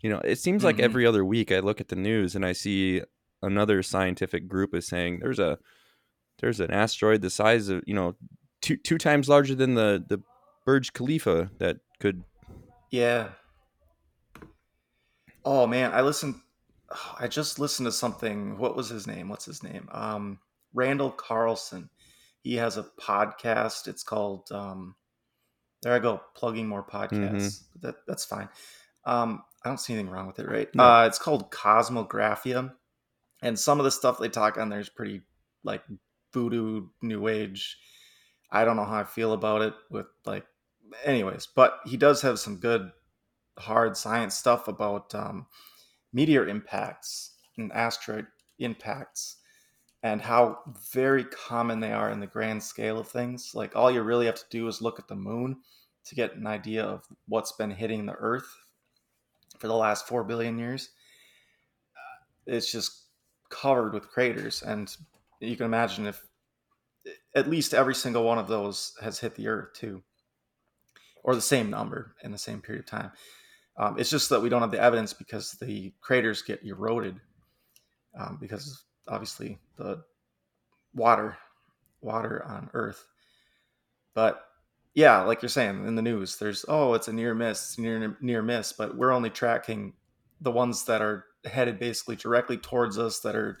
[0.00, 0.82] You know, it seems like Mhm.
[0.84, 3.02] every other week I look at the news and I see
[3.42, 5.58] another scientific group is saying there's a
[6.40, 8.14] there's an asteroid the size of, you know,
[8.62, 10.22] two two times larger than the the
[10.64, 12.24] Burj Khalifa that could
[12.90, 13.30] Yeah.
[15.44, 16.36] Oh man, I listened.
[17.18, 18.58] I just listened to something.
[18.58, 19.28] What was his name?
[19.28, 19.88] What's his name?
[19.92, 20.38] Um,
[20.72, 21.88] Randall Carlson.
[22.42, 23.88] He has a podcast.
[23.88, 24.50] It's called.
[24.52, 24.96] Um,
[25.82, 27.62] there I go, plugging more podcasts.
[27.80, 28.48] That that's fine.
[29.04, 30.68] Um, I don't see anything wrong with it, right?
[30.74, 30.82] No.
[30.82, 32.72] Uh, it's called Kosmographia,
[33.42, 35.22] and some of the stuff they talk on there is pretty
[35.62, 35.82] like
[36.32, 37.78] voodoo, new age.
[38.50, 39.74] I don't know how I feel about it.
[39.90, 40.46] With like,
[41.04, 42.90] anyways, but he does have some good
[43.58, 45.46] hard science stuff about um,
[46.14, 48.26] meteor impacts and asteroid
[48.58, 49.36] impacts
[50.02, 50.58] and how
[50.92, 53.52] very common they are in the grand scale of things.
[53.54, 55.56] Like all you really have to do is look at the moon
[56.06, 58.48] to get an idea of what's been hitting the Earth
[59.58, 60.90] for the last four billion years.
[62.46, 63.06] It's just
[63.48, 64.94] covered with craters, and
[65.40, 66.22] you can imagine if
[67.34, 70.02] at least every single one of those has hit the Earth too,
[71.22, 73.10] or the same number in the same period of time.
[73.76, 77.20] Um, it's just that we don't have the evidence because the craters get eroded
[78.18, 80.02] um, because obviously the
[80.94, 81.36] water,
[82.00, 83.04] water on Earth.
[84.14, 84.44] But
[84.94, 88.42] yeah, like you're saying in the news, there's oh, it's a near miss, near near
[88.42, 89.94] miss, but we're only tracking
[90.40, 93.58] the ones that are headed basically directly towards us that are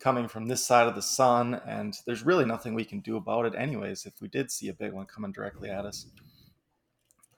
[0.00, 3.46] coming from this side of the sun, and there's really nothing we can do about
[3.46, 4.04] it, anyways.
[4.04, 6.06] If we did see a big one coming directly at us,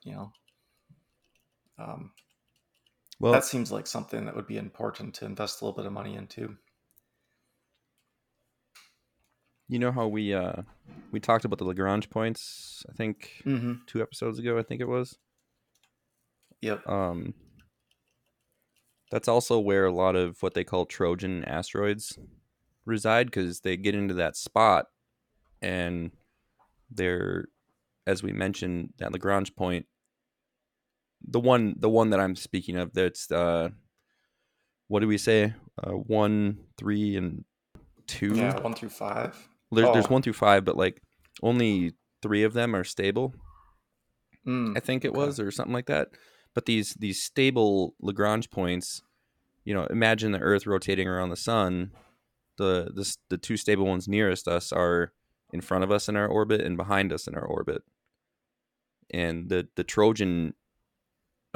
[0.02, 0.32] you know.
[1.78, 2.12] Um,
[3.20, 5.92] well that seems like something that would be important to invest a little bit of
[5.92, 6.56] money into.
[9.68, 10.62] you know how we uh
[11.10, 13.72] we talked about the Lagrange points, I think Mm-hmm.
[13.86, 15.18] two episodes ago, I think it was.
[16.60, 16.88] Yep.
[16.88, 17.34] Um,
[19.10, 22.18] that's also where a lot of what they call Trojan asteroids
[22.84, 24.86] reside because they get into that spot
[25.62, 26.10] and
[26.90, 27.46] they're,
[28.06, 29.86] as we mentioned, that Lagrange point.
[31.28, 33.70] The one, the one that I'm speaking of, that's uh,
[34.88, 35.54] what do we say?
[35.82, 37.44] Uh, one, three, and
[38.06, 38.34] two.
[38.34, 39.48] Yeah, one through five.
[39.72, 40.10] There, There's Oh.
[40.14, 41.02] one through five, but like
[41.42, 43.34] only three of them are stable.
[44.46, 44.76] Mm.
[44.76, 45.18] I think it Okay.
[45.18, 46.08] was, or something like that.
[46.54, 49.02] But these these stable Lagrange points,
[49.64, 51.90] you know, imagine the Earth rotating around the sun.
[52.56, 55.12] The the the two stable ones nearest us are
[55.52, 57.82] in front of us in our orbit and behind us in our orbit.
[59.10, 60.54] And the the Trojan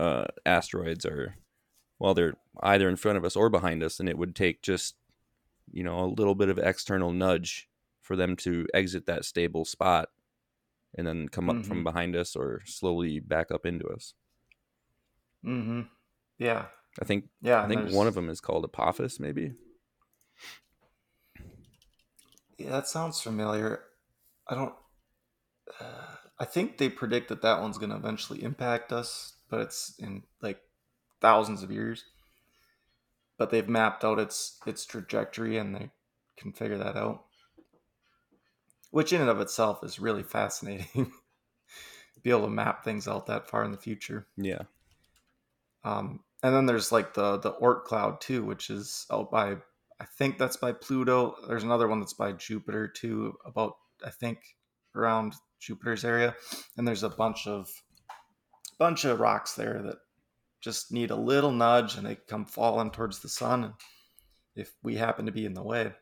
[0.00, 1.36] uh, asteroids are,
[1.98, 4.94] well, they're either in front of us or behind us, and it would take just,
[5.72, 7.68] you know, a little bit of external nudge
[8.00, 10.08] for them to exit that stable spot
[10.96, 11.84] and then come up from Mhm.
[11.84, 14.14] behind us or slowly back up into us.
[15.44, 15.82] Mm-hmm.
[16.38, 16.66] Yeah.
[17.00, 17.62] I think Yeah.
[17.62, 19.54] I think there's- one of them is called Apophis, maybe.
[22.58, 23.84] Yeah, that sounds familiar.
[24.48, 24.74] I don't.
[25.80, 29.94] Uh, I think they predict that that one's going to eventually impact us, but it's
[29.98, 30.60] in like
[31.20, 32.04] thousands of years.
[33.36, 35.90] But they've mapped out its its trajectory, and they
[36.36, 37.24] can figure that out.
[38.90, 41.12] Which, in and of itself, is really fascinating.
[42.22, 44.26] Be able to map things out that far in the future.
[44.36, 44.62] Yeah.
[45.84, 49.56] Um, and then there's like the the Oort cloud too, which is out by
[50.00, 51.36] I think that's by Pluto.
[51.46, 54.38] There's another one that's by Jupiter too, about I think
[54.94, 56.34] around Jupiter's area.
[56.76, 57.70] And there's a bunch of
[58.80, 59.98] bunch of rocks there that
[60.62, 63.64] just need a little nudge and they come falling towards the sun.
[63.64, 63.74] And
[64.56, 65.92] if we happen to be in the way,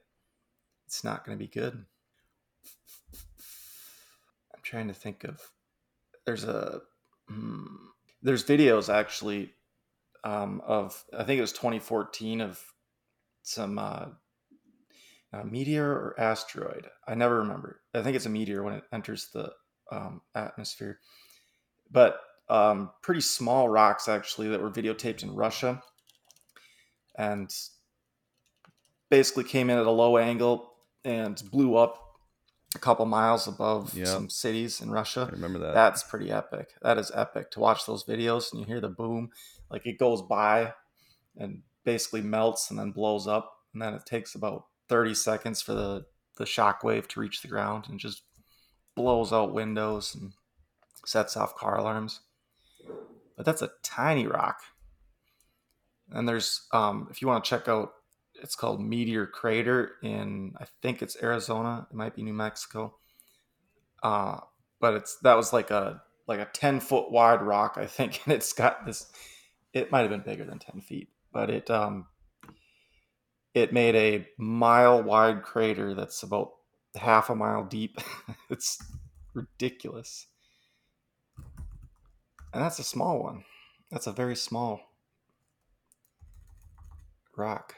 [0.87, 1.85] it's not going to be good.
[4.55, 5.43] I'm trying to think of.
[6.25, 6.81] There's a.
[7.29, 7.67] Hmm,
[8.23, 9.53] there's videos actually
[10.25, 12.61] um, of I think it was 2014 of
[13.43, 14.07] some uh,
[15.45, 16.87] meteor or asteroid.
[17.07, 17.81] I never remember.
[17.95, 19.53] I think it's a meteor when it enters the
[19.91, 21.01] um, atmosphere,
[21.91, 25.83] but um, pretty small rocks actually that were videotaped in Russia,
[27.16, 27.51] and
[29.11, 30.73] basically came in at a low angle
[31.05, 31.99] and blew up
[32.75, 34.07] a couple miles above yep.
[34.07, 35.27] some cities in Russia.
[35.29, 35.75] I remember that.
[35.75, 36.69] That's pretty epic.
[36.83, 39.31] That is epic to watch those videos and you hear the boom,
[39.70, 40.75] like it goes by
[41.37, 45.75] and basically melts and then blows up, and then it takes about 30 seconds for
[45.75, 46.05] the
[46.37, 48.23] the shock wave to reach the ground and just
[48.95, 50.33] blows out windows and
[51.05, 52.20] sets off car alarms.
[53.39, 54.60] But that's a tiny rock.
[56.10, 57.93] And there's um, if you want to check out
[58.43, 61.86] it's called Meteor Crater in I think it's Arizona.
[61.90, 62.97] It might be New Mexico.
[64.02, 64.40] Uh,
[64.81, 68.35] but it's that was like a like a ten foot wide rock, I think, and
[68.35, 69.10] it's got this.
[69.73, 72.06] It might have been bigger than ten feet, but it um
[73.55, 76.52] it made a mile wide crater that's about
[76.94, 77.98] half a mile deep.
[78.51, 78.78] it's
[79.35, 80.28] ridiculous,
[82.53, 83.45] and that's a small one.
[83.91, 84.81] That's a very small
[87.37, 87.75] rock.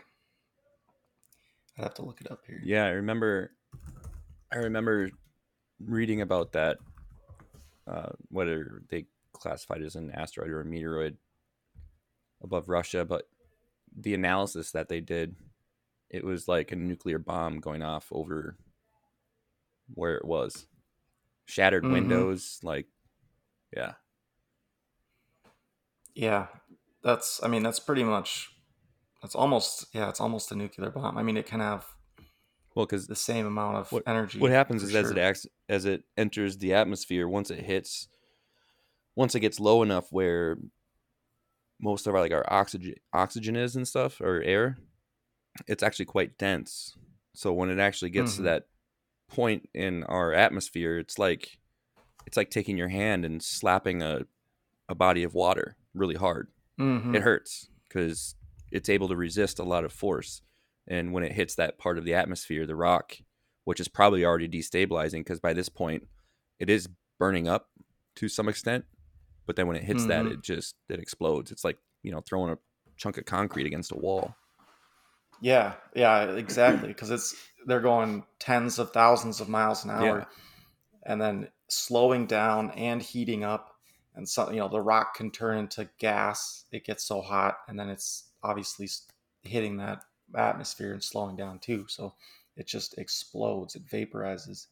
[1.79, 2.61] I'd have to look it up here.
[2.65, 3.53] Yeah, I remember.
[4.53, 5.11] I remember
[5.79, 6.79] reading about that.
[7.87, 11.17] Uh, whether they classified as an asteroid or a meteoroid
[12.43, 13.25] above Russia, but
[13.97, 15.35] the analysis that they did,
[16.09, 18.57] it was like a nuclear bomb going off over
[19.95, 20.67] where it was.
[21.47, 21.95] Shattered mm-hmm.
[21.95, 22.87] windows, like,
[23.77, 23.95] yeah.
[26.15, 26.47] Yeah,
[27.03, 27.43] that's.
[27.43, 28.51] I mean, that's pretty much
[29.23, 31.19] it's almost yeah, it's almost a nuclear bomb.
[31.19, 31.87] I mean, it can have
[32.75, 34.39] well because the same amount of what, energy.
[34.39, 35.01] What happens is sure.
[35.01, 38.09] as it acts as it enters the atmosphere, once it hits,
[39.15, 40.57] once it gets low enough where
[41.81, 44.79] most of our like our oxygen oxygen is and stuff or air,
[45.67, 46.97] it's actually quite dense.
[47.35, 48.45] So when it actually gets mm-hmm.
[48.45, 48.63] to that
[49.29, 51.59] point in our atmosphere, it's like
[52.27, 54.23] it's like taking your hand and slapping a
[54.89, 56.49] a body of water really hard.
[56.79, 57.15] Mm-hmm.
[57.15, 58.35] It hurts because
[58.71, 60.43] it's able to resist a lot of force.
[60.87, 63.17] And when it hits that part of the atmosphere, the rock,
[63.65, 66.07] which is probably already destabilizing because by this point
[66.59, 66.89] it is
[67.19, 67.69] burning up
[68.17, 68.85] to some extent.
[69.47, 70.27] But then when it hits mm-hmm.
[70.27, 71.51] that, it just it explodes.
[71.51, 72.59] It's like you know throwing a
[72.97, 74.35] chunk of concrete against a wall.
[75.41, 76.89] Yeah, yeah, exactly.
[76.89, 77.35] Because it's
[77.67, 80.25] they're going tens of thousands of miles an hour, yeah.
[81.05, 83.70] and then slowing down and heating up,
[84.15, 86.65] and so you know the rock can turn into gas.
[86.73, 88.89] It gets so hot, and then it's obviously
[89.43, 90.05] hitting that
[90.35, 91.87] atmosphere and slowing down too.
[91.89, 92.15] So
[92.57, 93.77] it just explodes.
[93.77, 94.67] It vaporizes.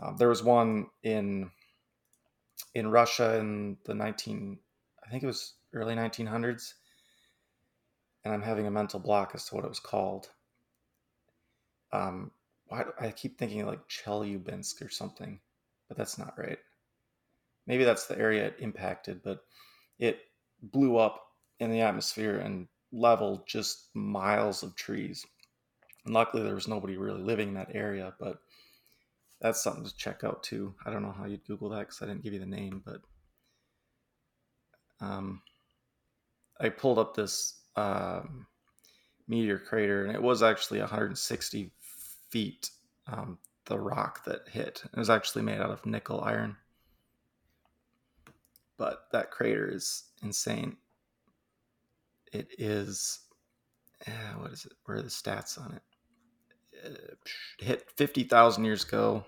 [0.00, 1.50] Um, there was one in
[2.74, 4.58] in Russia in the 19,
[5.04, 6.74] I think it was early 1900s,
[8.24, 10.30] and I'm having a mental block as to what it was called.
[11.92, 12.32] Um,
[12.66, 15.40] why I keep thinking like Chelyabinsk or something,
[15.88, 16.58] but that's not right.
[17.66, 19.44] Maybe that's the area it impacted, but
[19.98, 20.20] it
[20.62, 21.20] blew up
[21.60, 25.24] in the atmosphere and leveled just miles of trees.
[26.04, 28.38] And luckily, there was nobody really living in that area, but
[29.40, 30.74] that's something to check out too.
[30.84, 33.00] I don't know how you'd Google that because I didn't give you the name, but
[35.00, 35.42] um,
[36.60, 38.46] I pulled up this um,
[39.26, 41.72] meteor crater, and it was actually 160
[42.30, 42.70] feet.
[43.06, 46.56] Um, the rock that hit it was actually made out of nickel iron,
[48.78, 50.76] but that crater is insane
[52.34, 53.20] it is
[54.06, 54.72] uh, what is it?
[54.84, 55.82] Where are the stats on it?
[56.84, 57.14] Uh,
[57.64, 59.24] hit fifty thousand years ago.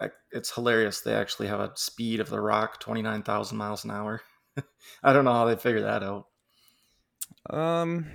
[0.00, 1.00] I, it's hilarious.
[1.00, 4.22] They actually have a speed of the rock twenty nine thousand miles an hour.
[5.02, 6.26] I don't know how they figure that out.
[7.50, 8.06] Um,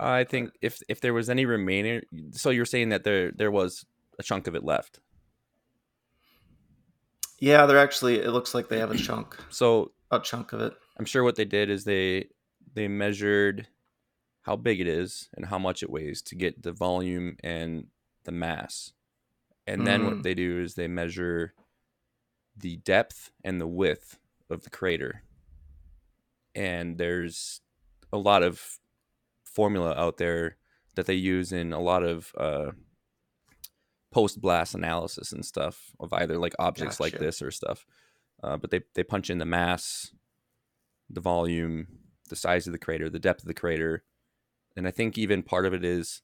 [0.00, 2.02] I think if if there was any remaining,
[2.32, 3.84] so you're saying that there there was
[4.18, 5.00] a chunk of it left.
[7.38, 8.20] Yeah, they're actually.
[8.20, 9.36] It looks like they have a chunk.
[9.50, 10.74] So a chunk of it.
[10.98, 12.28] I'm sure what they did is they
[12.74, 13.68] they measured
[14.42, 17.86] how big it is and how much it weighs to get the volume and
[18.24, 18.92] the mass.
[19.66, 20.22] And then what mm.
[20.22, 21.54] they do is they measure
[22.54, 24.18] the depth and the width
[24.50, 25.22] of the crater.
[26.54, 27.62] And there's
[28.12, 28.78] a lot of
[29.42, 30.56] formula out there
[30.94, 32.72] that they use in a lot of uh,
[34.14, 37.84] post blast analysis and stuff of either like objects like this or stuff.
[38.42, 40.12] Uh, but they, they punch in the mass,
[41.10, 41.86] the volume,
[42.28, 44.04] the size of the crater, the depth of the crater.
[44.76, 46.22] And I think even part of it is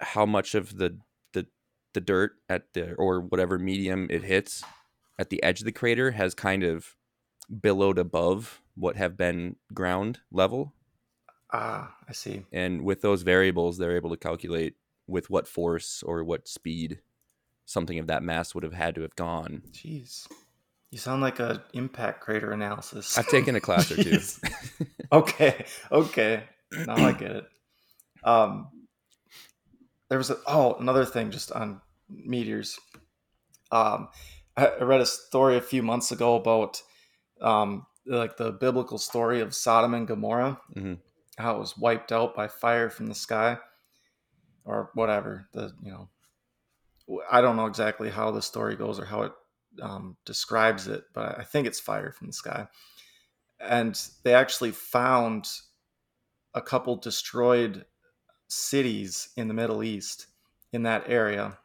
[0.00, 0.98] how much of the
[1.32, 1.46] the
[1.94, 4.64] the dirt at the or whatever medium it hits
[5.18, 6.96] at the edge of the crater has kind of
[7.60, 10.72] billowed above what have been ground level
[11.52, 12.44] Ah, I see.
[12.50, 14.74] and with those variables they're able to calculate
[15.06, 17.00] with what force or what speed
[17.64, 20.26] something of that mass would have had to have gone Jeez.
[20.90, 23.16] You sound like a impact crater analysis.
[23.16, 24.18] i've taken a class or two
[25.12, 26.44] okay, okay.
[26.86, 27.44] Now I get it.
[28.24, 28.68] Um,
[30.08, 32.78] there was a oh another thing just on meteors.
[33.70, 34.08] Um,
[34.56, 36.82] I, I read a story a few months ago about
[37.40, 40.98] um, like the biblical story of Sodom and Gomorrah, Mhm.
[41.38, 43.58] how it was wiped out by fire from the sky,
[44.64, 45.48] or whatever.
[45.52, 46.08] The you know,
[47.30, 49.32] I don't know exactly how the story goes or how it
[49.80, 52.66] um, describes it, but I think it's fire from the sky.
[53.60, 55.48] And they actually found
[56.54, 57.84] a couple destroyed
[58.48, 60.26] cities in the Middle East
[60.72, 61.58] in that area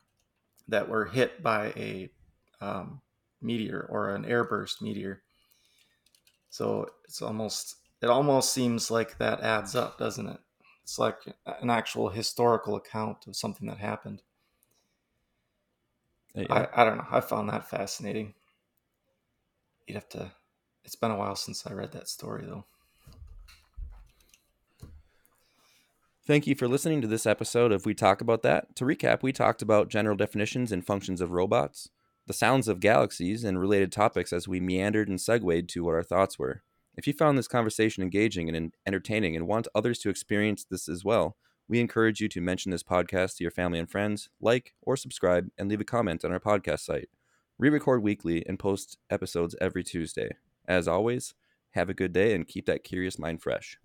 [0.68, 2.10] that were hit by a
[2.61, 3.02] um,
[3.41, 5.22] meteor or an airburst meteor.
[6.49, 10.40] So it's almost it almost seems like that adds up, doesn't it?
[10.88, 14.22] It's like an actual historical account of something that happened.
[16.34, 16.53] Uh, yeah.
[16.73, 17.07] I, I don't know.
[17.11, 18.35] I found that fascinating.
[19.85, 20.31] You'd have to.
[20.85, 22.64] It's been a while since I read that story, though.
[26.26, 28.73] Thank you for listening to this episode of We Talk About That.
[28.77, 31.89] To recap, we talked about general definitions and functions of robots,
[32.27, 36.03] the sounds of galaxies, and related topics as we meandered and segued to what our
[36.03, 36.64] thoughts were.
[36.98, 41.06] If you found this conversation engaging and entertaining and want others to experience this as
[41.06, 41.38] well,
[41.69, 45.49] we encourage you to mention this podcast to your family and friends, like or subscribe,
[45.60, 47.10] and leave a comment on our podcast site.
[47.60, 50.32] We record weekly and post episodes every Tuesday.
[50.68, 51.36] As always,
[51.72, 53.78] have a good day and keep that curious mind fresh.